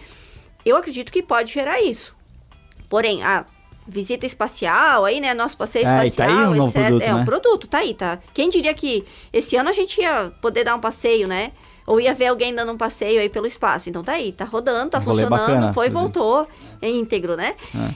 [0.64, 2.14] Eu acredito que pode gerar isso.
[2.88, 3.44] Porém, a
[3.86, 5.34] visita espacial, aí, né?
[5.34, 6.72] Nosso passeio é, espacial, tá um etc.
[6.74, 7.14] Produto, é né?
[7.14, 8.18] um produto, tá aí, tá?
[8.32, 11.52] Quem diria que esse ano a gente ia poder dar um passeio, né?
[11.86, 13.88] Ou ia ver alguém dando um passeio aí pelo espaço.
[13.88, 16.48] Então tá aí, tá rodando, tá funcionando, bacana, foi, voltou,
[16.82, 17.54] é íntegro, né?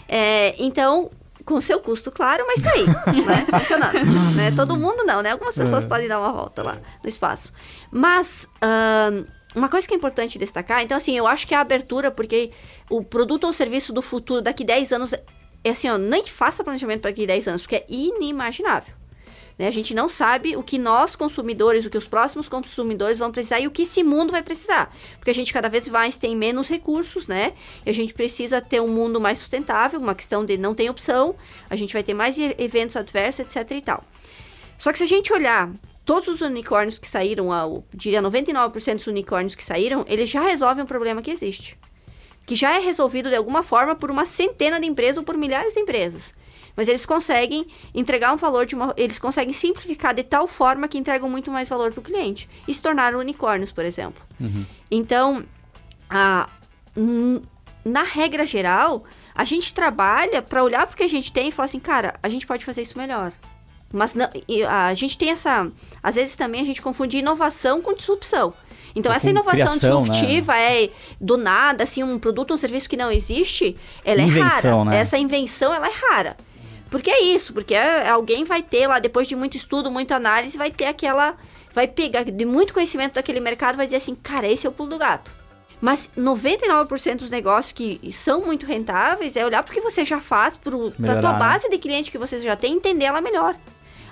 [0.09, 0.17] É.
[0.17, 1.11] É, então,
[1.51, 2.87] com seu custo, claro, mas tá aí,
[3.27, 3.47] né?
[3.59, 4.35] Funcionando.
[4.37, 4.53] né?
[4.55, 5.33] Todo mundo não, né?
[5.33, 5.87] Algumas pessoas é.
[5.89, 7.53] podem dar uma volta lá no espaço.
[7.91, 12.11] Mas, uh, uma coisa que é importante destacar, então assim, eu acho que a abertura,
[12.11, 12.53] porque
[12.89, 17.01] o produto ou serviço do futuro daqui 10 anos, é assim, ó, nem faça planejamento
[17.01, 19.00] para daqui 10 anos, porque é inimaginável.
[19.61, 19.69] Né?
[19.69, 23.61] A gente não sabe o que nós, consumidores, o que os próximos consumidores vão precisar
[23.61, 24.91] e o que esse mundo vai precisar.
[25.19, 27.53] Porque a gente cada vez mais tem menos recursos, né?
[27.85, 31.35] E a gente precisa ter um mundo mais sustentável, uma questão de não tem opção,
[31.69, 34.03] a gente vai ter mais eventos adversos, etc e tal.
[34.79, 35.71] Só que se a gente olhar
[36.07, 40.85] todos os unicórnios que saíram, eu diria 99% dos unicórnios que saíram, eles já resolvem
[40.85, 41.79] um problema que existe.
[42.47, 45.75] Que já é resolvido de alguma forma por uma centena de empresas ou por milhares
[45.75, 46.33] de empresas.
[46.77, 48.95] Mas eles conseguem entregar um valor de uma.
[48.97, 52.49] Eles conseguem simplificar de tal forma que entregam muito mais valor para o cliente.
[52.67, 54.23] E se tornaram unicórnios, por exemplo.
[54.41, 54.65] Uhum.
[54.91, 55.45] Então,
[56.09, 56.49] a,
[57.85, 59.05] na regra geral,
[59.35, 62.15] a gente trabalha para olhar para o que a gente tem e falar assim, cara,
[62.23, 63.33] a gente pode fazer isso melhor.
[63.93, 64.29] Mas não,
[64.69, 65.71] a gente tem essa.
[66.03, 68.55] Às vezes também a gente confunde inovação com disrupção.
[68.95, 70.85] Então, essa inovação criação, disruptiva né?
[70.85, 70.91] é
[71.21, 74.91] do nada, assim, um produto ou um serviço que não existe, ela invenção, é rara.
[74.91, 74.97] Né?
[74.97, 76.37] Essa invenção, ela é rara.
[76.91, 80.59] Porque é isso, porque é, alguém vai ter lá, depois de muito estudo, muita análise,
[80.59, 81.37] vai ter aquela.
[81.73, 84.91] Vai pegar de muito conhecimento daquele mercado vai dizer assim, cara, esse é o pulo
[84.91, 85.33] do gato.
[85.81, 90.21] Mas 99% dos negócios que são muito rentáveis é olhar para o que você já
[90.21, 91.39] faz, para a tua né?
[91.39, 93.57] base de cliente que você já tem, entender ela melhor.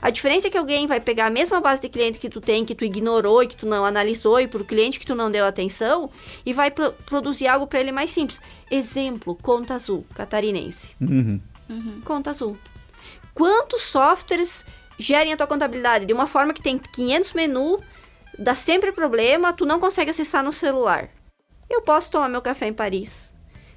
[0.01, 2.65] A diferença é que alguém vai pegar a mesma base de cliente que tu tem,
[2.65, 5.31] que tu ignorou e que tu não analisou, e para o cliente que tu não
[5.31, 6.11] deu atenção,
[6.47, 8.41] e vai pro produzir algo para ele mais simples.
[8.71, 10.93] Exemplo, conta azul, catarinense.
[11.01, 11.41] Uhum.
[11.69, 12.01] Uhum.
[12.05, 12.59] Conta azul.
[13.35, 14.65] Quantos softwares
[14.99, 17.81] gerem a tua contabilidade de uma forma que tem 500 menus,
[18.39, 21.09] dá sempre problema, tu não consegue acessar no celular?
[21.71, 23.35] Eu posso tomar meu café em Paris,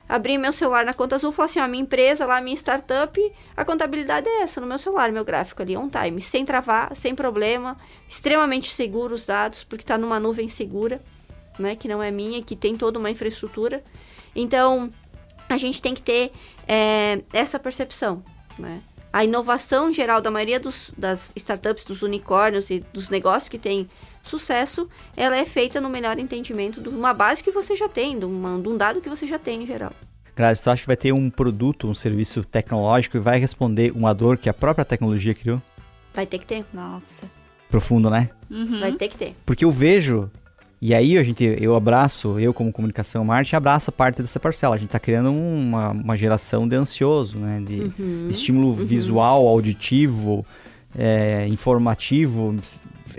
[0.07, 3.33] abrir meu celular na conta azul e falar assim: ó, minha empresa lá, minha startup,
[3.55, 7.13] a contabilidade é essa no meu celular, meu gráfico ali, on time, sem travar, sem
[7.13, 7.77] problema,
[8.07, 11.01] extremamente seguro os dados, porque está numa nuvem segura,
[11.59, 13.83] né, que não é minha, que tem toda uma infraestrutura.
[14.35, 14.91] Então,
[15.53, 16.31] a gente tem que ter
[16.67, 18.23] é, essa percepção,
[18.57, 18.81] né?
[19.13, 23.89] A inovação geral da maioria dos, das startups, dos unicórnios e dos negócios que têm
[24.23, 24.87] sucesso,
[25.17, 28.57] ela é feita no melhor entendimento de uma base que você já tem, de, uma,
[28.57, 29.91] de um dado que você já tem em geral.
[30.33, 34.13] Grazi, tu acha que vai ter um produto, um serviço tecnológico e vai responder uma
[34.13, 35.61] dor que a própria tecnologia criou?
[36.13, 36.65] Vai ter que ter.
[36.73, 37.29] Nossa.
[37.69, 38.29] Profundo, né?
[38.49, 38.79] Uhum.
[38.79, 39.35] Vai ter que ter.
[39.45, 40.31] Porque eu vejo
[40.81, 44.73] e aí a gente, eu abraço, eu como comunicação marketing, abraça parte dessa parcela.
[44.73, 47.61] A gente está criando uma, uma geração de ansioso, né?
[47.63, 48.73] De uhum, estímulo uhum.
[48.73, 50.43] visual, auditivo,
[50.97, 52.55] é, informativo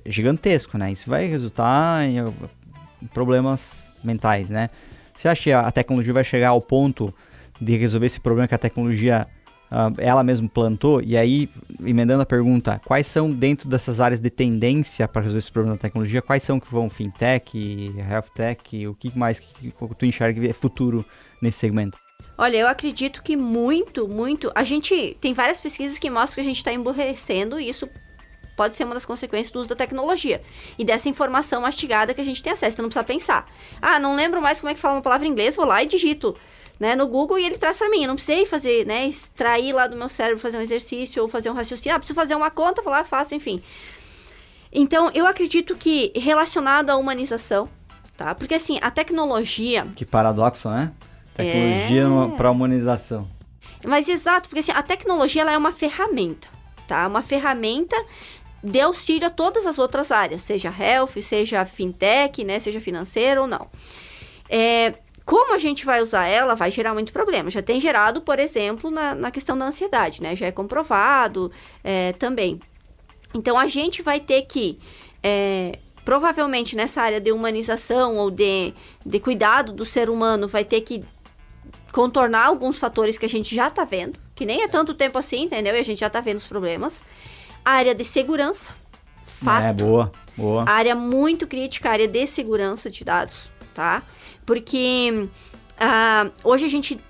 [0.04, 0.90] gigantesco, né?
[0.90, 4.68] Isso vai resultar em, em problemas mentais, né?
[5.14, 7.14] Você acha que a tecnologia vai chegar ao ponto
[7.60, 9.24] de resolver esse problema que a tecnologia
[9.72, 11.02] uh, ela mesma plantou.
[11.02, 11.48] E aí,
[11.84, 15.80] emendando a pergunta, quais são dentro dessas áreas de tendência para resolver esse problema da
[15.80, 20.46] tecnologia, quais são que vão fintech, health tech, o que mais que, que tu enxerga
[20.46, 21.04] é futuro
[21.40, 21.98] nesse segmento?
[22.36, 24.50] Olha, eu acredito que muito, muito.
[24.54, 27.88] A gente tem várias pesquisas que mostram que a gente está emburrecendo e isso
[28.56, 30.42] pode ser uma das consequências do uso da tecnologia
[30.78, 32.74] e dessa informação mastigada que a gente tem acesso.
[32.74, 33.50] Então não precisa pensar.
[33.80, 35.86] Ah, não lembro mais como é que fala uma palavra em inglês, vou lá e
[35.86, 36.36] digito.
[36.82, 38.02] Né, no Google e ele traz para mim.
[38.02, 41.48] Eu não precisei fazer, né, extrair lá do meu cérebro, fazer um exercício ou fazer
[41.48, 41.94] um raciocínio.
[41.94, 43.62] Ah, preciso fazer uma conta, vou lá, faço, enfim.
[44.72, 47.68] Então, eu acredito que relacionado à humanização,
[48.16, 48.34] tá?
[48.34, 49.86] Porque assim, a tecnologia.
[49.94, 50.90] Que paradoxo, né?
[51.36, 52.36] Tecnologia é...
[52.36, 53.28] para humanização.
[53.86, 56.48] Mas exato, porque assim, a tecnologia ela é uma ferramenta,
[56.88, 57.06] tá?
[57.06, 57.94] Uma ferramenta
[58.60, 63.46] de auxílio a todas as outras áreas, seja health, seja fintech, né, seja financeiro ou
[63.46, 63.68] não.
[64.48, 64.94] É,
[65.24, 67.50] como a gente vai usar ela, vai gerar muito problema.
[67.50, 70.34] Já tem gerado, por exemplo, na, na questão da ansiedade, né?
[70.34, 71.50] Já é comprovado
[71.84, 72.60] é, também.
[73.34, 74.78] Então, a gente vai ter que,
[75.22, 80.80] é, provavelmente nessa área de humanização ou de, de cuidado do ser humano, vai ter
[80.80, 81.04] que
[81.92, 85.42] contornar alguns fatores que a gente já está vendo, que nem é tanto tempo assim,
[85.42, 85.74] entendeu?
[85.74, 87.04] E a gente já está vendo os problemas.
[87.64, 88.72] A área de segurança,
[89.24, 89.64] fato.
[89.64, 90.64] É, boa, boa.
[90.66, 94.02] A área muito crítica, a área de segurança de dados, tá?
[94.44, 95.28] Porque
[95.76, 97.00] uh, hoje a gente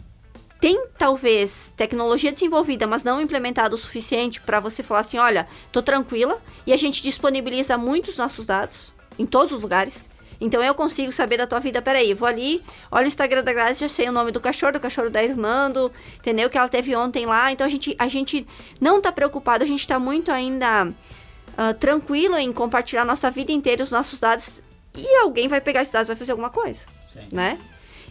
[0.60, 5.82] tem talvez tecnologia desenvolvida, mas não implementada o suficiente para você falar assim, olha, tô
[5.82, 10.08] tranquila e a gente disponibiliza muitos nossos dados em todos os lugares.
[10.40, 11.80] Então eu consigo saber da tua vida.
[11.80, 14.80] Peraí, vou ali, olha o Instagram da Grazi, já sei o nome do cachorro, do
[14.80, 16.50] cachorro da irmã, do, entendeu?
[16.50, 17.52] Que ela teve ontem lá.
[17.52, 18.46] Então a gente, a gente
[18.80, 23.82] não tá preocupado, a gente tá muito ainda uh, tranquilo em compartilhar nossa vida inteira,
[23.82, 24.62] os nossos dados.
[24.94, 27.28] E alguém vai pegar esses dados e vai fazer alguma coisa, Sim.
[27.32, 27.58] né?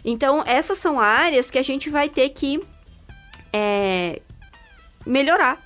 [0.04, 2.62] Então essas são áreas que a gente vai ter que
[3.52, 4.20] é,
[5.06, 5.62] melhorar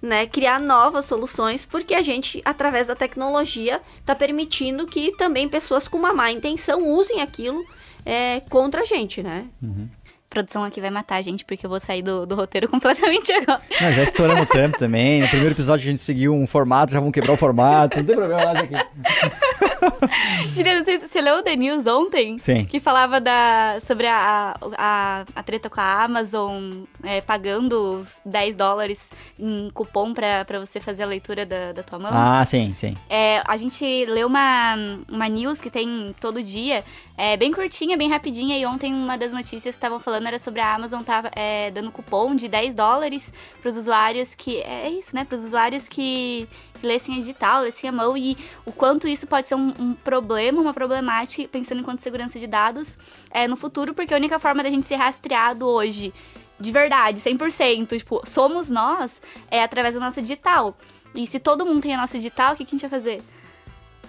[0.00, 5.88] né, criar novas soluções, porque a gente, através da tecnologia, está permitindo que também pessoas
[5.88, 7.66] com uma má intenção usem aquilo
[8.06, 9.48] é, contra a gente, né?
[9.60, 9.88] Uhum
[10.28, 13.60] produção aqui vai matar a gente, porque eu vou sair do, do roteiro completamente agora.
[13.80, 15.22] Não, já estouramos o tempo também.
[15.22, 17.98] No primeiro episódio a gente seguiu um formato, já vamos quebrar o formato.
[17.98, 18.74] Não tem problema mais aqui.
[20.54, 22.38] Juliana, você, você leu o The News ontem?
[22.38, 22.64] Sim.
[22.64, 28.56] Que falava da, sobre a, a, a treta com a Amazon é, pagando os 10
[28.56, 32.10] dólares em cupom pra, pra você fazer a leitura da, da tua mão.
[32.12, 32.96] Ah, sim, sim.
[33.08, 34.76] É, a gente leu uma,
[35.08, 36.84] uma news que tem todo dia,
[37.16, 40.60] é, bem curtinha, bem rapidinha, e ontem uma das notícias que estavam falando era sobre
[40.60, 44.60] a Amazon tava é, dando cupom de 10 dólares para os usuários que.
[44.60, 45.24] É isso, né?
[45.24, 46.48] Para os usuários que,
[46.80, 49.94] que lessem a digital, lessem a mão, e o quanto isso pode ser um, um
[49.94, 52.98] problema, uma problemática, pensando enquanto segurança de dados
[53.30, 56.12] é, no futuro, porque a única forma da gente ser rastreado hoje,
[56.60, 59.20] de verdade, 100%, tipo, somos nós,
[59.50, 60.76] é através da nossa digital.
[61.14, 63.22] E se todo mundo tem a nossa digital, o que, que a gente vai fazer?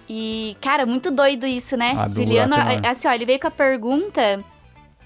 [0.08, 1.94] E, cara, muito doido isso, né?
[1.96, 4.44] Ah, Juliano, assim, ó, ele veio com a pergunta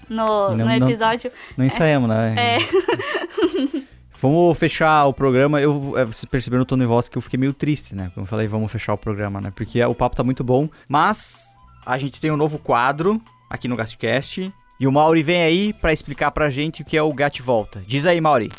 [0.09, 1.31] no, não, no episódio.
[1.31, 2.35] Não, não ensaiamos, né?
[2.37, 2.57] É.
[4.17, 5.61] Vamos fechar o programa.
[5.61, 8.09] Eu, é, vocês perceberam no tom de voz que eu fiquei meio triste, né?
[8.13, 9.51] Quando eu falei, vamos fechar o programa, né?
[9.53, 10.69] Porque o papo tá muito bom.
[10.87, 14.51] Mas a gente tem um novo quadro aqui no Gastcast.
[14.79, 17.83] E o Mauri vem aí para explicar pra gente o que é o Gat Volta.
[17.85, 18.51] Diz aí, Mauri.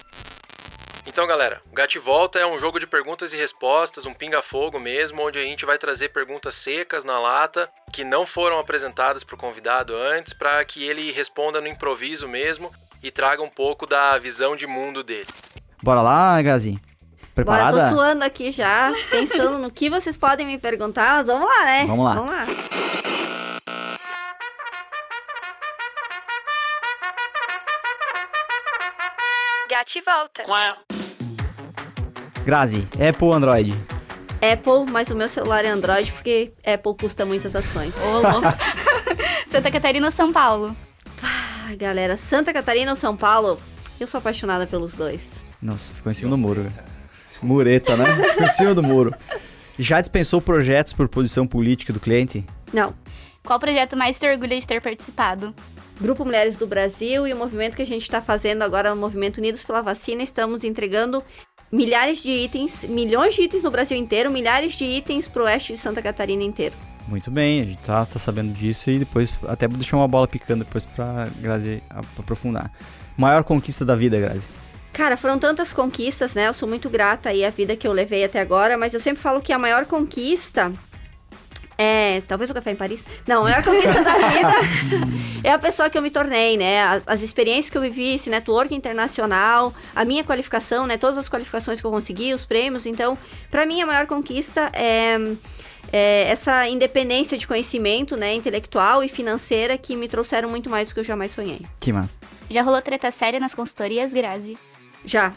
[1.06, 5.22] Então, galera, o Gat Volta é um jogo de perguntas e respostas, um pinga-fogo mesmo,
[5.22, 9.38] onde a gente vai trazer perguntas secas na lata que não foram apresentadas para o
[9.38, 14.56] convidado antes, para que ele responda no improviso mesmo e traga um pouco da visão
[14.56, 15.28] de mundo dele.
[15.82, 16.78] Bora lá, Gazi.
[17.34, 17.72] Preparada?
[17.72, 21.64] Bora, tô suando aqui já, pensando no que vocês podem me perguntar, mas vamos lá,
[21.64, 21.84] né?
[21.86, 22.14] Vamos lá.
[22.14, 22.46] Vamos lá.
[29.68, 30.42] Gati volta.
[32.46, 33.74] Grazi, Apple ou Android?
[34.40, 37.92] Apple, mas o meu celular é Android porque Apple custa muitas ações.
[38.00, 38.46] Ô, louco.
[39.48, 40.76] Santa Catarina ou São Paulo?
[41.20, 43.60] Ah, galera, Santa Catarina ou São Paulo?
[43.98, 45.44] Eu sou apaixonada pelos dois.
[45.60, 46.64] Nossa, ficou em cima do muro.
[47.42, 48.14] Mureta, né?
[48.14, 49.12] Ficou em cima do muro.
[49.76, 52.46] Já dispensou projetos por posição política do cliente?
[52.72, 52.94] Não.
[53.44, 55.52] Qual projeto mais se orgulha de ter participado?
[56.00, 59.38] Grupo Mulheres do Brasil e o movimento que a gente está fazendo agora, o Movimento
[59.38, 61.24] Unidos pela Vacina, estamos entregando
[61.76, 65.78] milhares de itens, milhões de itens no Brasil inteiro, milhares de itens pro oeste de
[65.78, 66.74] Santa Catarina inteiro.
[67.06, 70.26] Muito bem, a gente tá, tá sabendo disso e depois até vou deixar uma bola
[70.26, 71.82] picando depois pra Grazi
[72.18, 72.72] aprofundar.
[73.16, 74.48] Maior conquista da vida, Grazi?
[74.92, 76.48] Cara, foram tantas conquistas, né?
[76.48, 79.22] Eu sou muito grata aí à vida que eu levei até agora, mas eu sempre
[79.22, 80.72] falo que a maior conquista
[81.78, 83.04] É, talvez o café em Paris.
[83.26, 84.54] Não, a maior conquista da vida
[85.44, 86.82] é a pessoa que eu me tornei, né?
[86.84, 90.96] As, as, experiências que eu vivi, esse network internacional, a minha qualificação, né?
[90.96, 92.86] Todas as qualificações que eu consegui, os prêmios.
[92.86, 93.18] Então,
[93.50, 95.18] para mim, a maior conquista é,
[95.92, 98.32] é, essa independência de conhecimento, né?
[98.34, 101.60] Intelectual e financeira que me trouxeram muito mais do que eu jamais sonhei.
[101.78, 102.16] Que massa.
[102.48, 104.56] Já rolou treta séria nas consultorias, Grazi?
[105.04, 105.34] Já.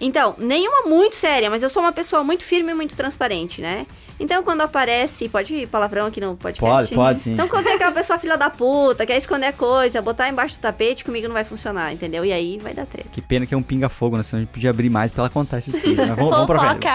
[0.00, 3.86] Então, nenhuma muito séria, mas eu sou uma pessoa muito firme e muito transparente, né?
[4.18, 5.28] Então, quando aparece.
[5.28, 6.88] Pode ir palavrão aqui no podcast?
[6.88, 7.32] Pode, pode sim.
[7.32, 11.04] Então, quando tem aquela pessoa filha da puta, quer esconder coisa, botar embaixo do tapete,
[11.04, 12.24] comigo não vai funcionar, entendeu?
[12.24, 13.08] E aí vai dar treta.
[13.10, 14.22] Que pena que é um pinga-fogo, né?
[14.22, 15.98] Senão a gente podia abrir mais pra ela contar esses cases.
[15.98, 16.86] Mas vamos, vamos pra frente.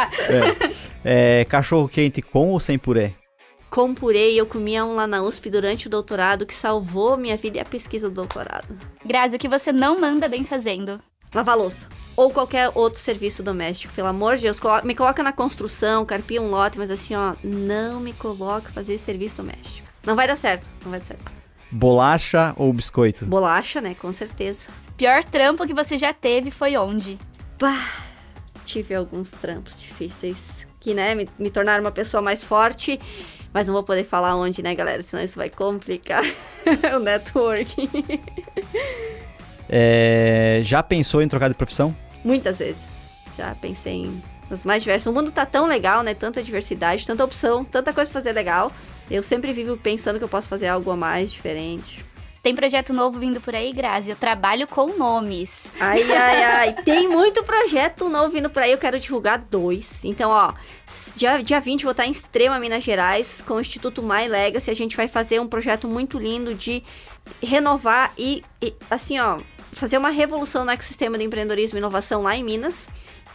[1.04, 1.42] É.
[1.42, 3.14] é, cachorro quente com ou sem purê?
[3.70, 7.36] Com purê e eu comia um lá na USP durante o doutorado que salvou minha
[7.36, 8.68] vida e a pesquisa do doutorado.
[9.04, 11.00] Grazi, o que você não manda bem fazendo?
[11.34, 11.88] Lavar louça.
[12.16, 13.94] Ou qualquer outro serviço doméstico.
[13.94, 18.00] Pelo amor de Deus, me coloca na construção, carpia um lote, mas assim, ó, não
[18.00, 19.88] me coloca fazer serviço doméstico.
[20.06, 21.32] Não vai dar certo, não vai dar certo.
[21.72, 23.26] Bolacha ou biscoito?
[23.26, 23.96] Bolacha, né?
[23.96, 24.70] Com certeza.
[24.96, 27.18] Pior trampo que você já teve foi onde?
[27.60, 27.90] Bah,
[28.64, 33.00] tive alguns trampos difíceis que, né, me, me tornaram uma pessoa mais forte.
[33.52, 35.04] Mas não vou poder falar onde, né, galera?
[35.04, 36.24] Senão isso vai complicar
[36.96, 37.90] o networking.
[39.76, 41.96] É, já pensou em trocar de profissão?
[42.24, 43.08] Muitas vezes.
[43.36, 45.08] Já pensei em as mais diversas.
[45.08, 46.14] O mundo tá tão legal, né?
[46.14, 48.72] Tanta diversidade, tanta opção, tanta coisa pra fazer legal.
[49.10, 52.06] Eu sempre vivo pensando que eu posso fazer algo a mais diferente.
[52.44, 54.12] Tem projeto novo vindo por aí, Grazi.
[54.12, 55.72] Eu trabalho com nomes.
[55.80, 56.74] Ai, ai, ai.
[56.84, 58.74] Tem muito projeto novo vindo por aí.
[58.74, 60.06] Eu quero divulgar dois.
[60.06, 60.54] Então, ó,
[61.16, 64.70] dia, dia 20 vou estar em Extrema, Minas Gerais, com o Instituto My Legacy.
[64.70, 66.84] A gente vai fazer um projeto muito lindo de
[67.42, 69.40] renovar e, e assim, ó,
[69.74, 72.90] fazer uma revolução no ecossistema de empreendedorismo e inovação lá em Minas.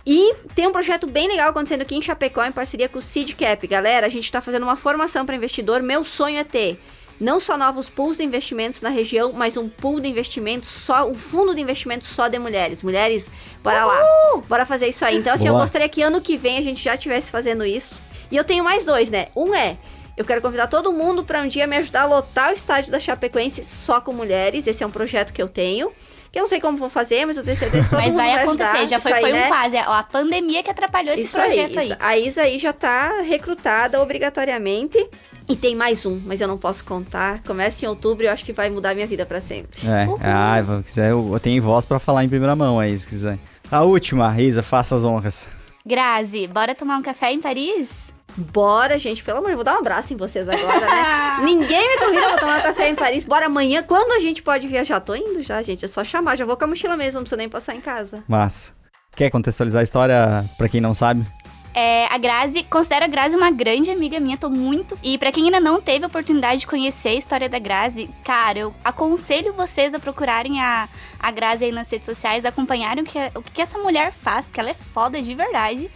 [0.07, 3.67] E tem um projeto bem legal acontecendo aqui em Chapecó, em parceria com o Seedcap.
[3.67, 5.83] Galera, a gente está fazendo uma formação para investidor.
[5.83, 6.81] Meu sonho é ter
[7.21, 11.15] não só novos pools de investimentos na região, mas um pool de investimentos só, um
[11.15, 12.83] fundo de investimentos só de mulheres.
[12.83, 13.31] Mulheres,
[13.63, 14.01] bora lá,
[14.49, 15.19] bora fazer isso aí.
[15.19, 15.57] Então, assim, Boa.
[15.57, 18.01] eu gostaria que ano que vem a gente já estivesse fazendo isso.
[18.31, 19.27] E eu tenho mais dois, né?
[19.35, 19.77] Um é
[20.19, 22.99] eu quero convidar todo mundo para um dia me ajudar a lotar o estádio da
[22.99, 24.67] Chapecoense só com mulheres.
[24.67, 25.93] Esse é um projeto que eu tenho.
[26.39, 28.33] Eu não sei como vou fazer, mas eu tenho certeza que todo Mas mundo vai,
[28.33, 28.87] vai acontecer, ajudar.
[28.87, 29.45] já foi, aí, foi né?
[29.45, 29.77] um quase.
[29.77, 31.99] Ó, a pandemia que atrapalhou esse isso projeto aí, aí.
[31.99, 35.05] A Isa aí já tá recrutada obrigatoriamente.
[35.49, 37.43] E tem mais um, mas eu não posso contar.
[37.43, 39.81] Começa em outubro e eu acho que vai mudar minha vida para sempre.
[39.89, 43.39] É, ah, se quiser, eu tenho voz para falar em primeira mão aí, se quiser.
[43.71, 45.49] A última, Isa, faça as honras.
[45.85, 48.08] Grazi, bora tomar um café em Paris?
[48.39, 51.39] Bora, gente, pelo amor de Deus, vou dar um abraço em vocês agora, né?
[51.45, 53.25] Ninguém me convida pra tomar café em Paris.
[53.25, 55.01] Bora amanhã, quando a gente pode viajar?
[55.01, 57.39] Tô indo já, gente, é só chamar, já vou com a mochila mesmo, não preciso
[57.39, 58.23] nem passar em casa.
[58.29, 58.73] Massa.
[59.17, 61.27] Quer contextualizar a história pra quem não sabe?
[61.75, 64.99] É, a Grazi, considero a Grazi uma grande amiga minha, tô muito.
[65.03, 68.59] E para quem ainda não teve a oportunidade de conhecer a história da Grazi, cara,
[68.59, 70.89] eu aconselho vocês a procurarem a,
[71.21, 74.59] a Grazi aí nas redes sociais, acompanharem o que, o que essa mulher faz, porque
[74.59, 75.91] ela é foda de verdade.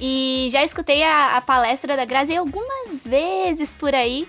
[0.00, 4.28] E já escutei a, a palestra da Grazi algumas vezes por aí.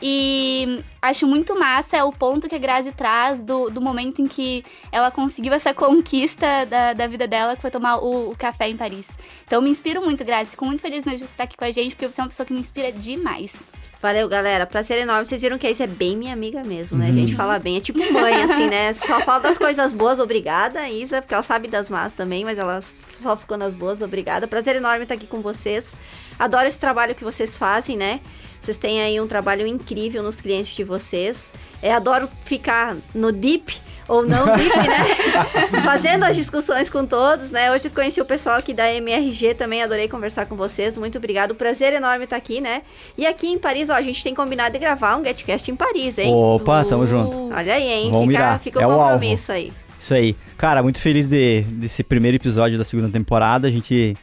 [0.00, 4.64] E acho muito massa o ponto que a Grazi traz do, do momento em que
[4.92, 8.76] ela conseguiu essa conquista da, da vida dela, que foi tomar o, o café em
[8.76, 9.18] Paris.
[9.44, 10.52] Então me inspiro muito, Grazi.
[10.52, 12.28] Fico muito feliz mesmo de você estar aqui com a gente, porque você é uma
[12.28, 13.66] pessoa que me inspira demais.
[14.00, 14.64] Valeu, galera.
[14.64, 15.26] Prazer enorme.
[15.26, 17.06] Vocês viram que a Isa é bem minha amiga mesmo, né?
[17.06, 17.10] Uhum.
[17.10, 17.78] A gente fala bem.
[17.78, 18.92] É tipo mãe, assim, né?
[18.94, 22.80] Só fala das coisas boas, obrigada, Isa, porque ela sabe das más também, mas ela
[23.18, 24.46] só ficou nas boas, obrigada.
[24.46, 25.94] Prazer enorme estar aqui com vocês.
[26.38, 28.20] Adoro esse trabalho que vocês fazem, né?
[28.60, 31.52] Vocês têm aí um trabalho incrível nos clientes de vocês.
[31.82, 35.82] É, adoro ficar no deep ou não deep, né?
[35.84, 37.70] Fazendo as discussões com todos, né?
[37.70, 40.96] Hoje conheci o pessoal aqui da MRG também, adorei conversar com vocês.
[40.96, 41.54] Muito obrigado.
[41.54, 42.82] Prazer enorme estar aqui, né?
[43.16, 46.18] E aqui em Paris, ó, a gente tem combinado de gravar um GetCast em Paris,
[46.18, 46.32] hein?
[46.34, 47.36] Opa, tamo uh, junto.
[47.54, 48.10] Olha aí, hein?
[48.10, 48.60] Vamos fica, mirar.
[48.60, 49.72] fica é o compromisso aí.
[49.98, 50.36] Isso aí.
[50.56, 53.68] Cara, muito feliz de, desse primeiro episódio da segunda temporada.
[53.68, 54.16] A gente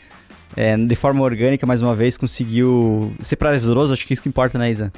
[0.55, 4.57] é, de forma orgânica, mais uma vez, conseguiu ser prazeroso, acho que isso que importa,
[4.57, 4.91] né, Isa?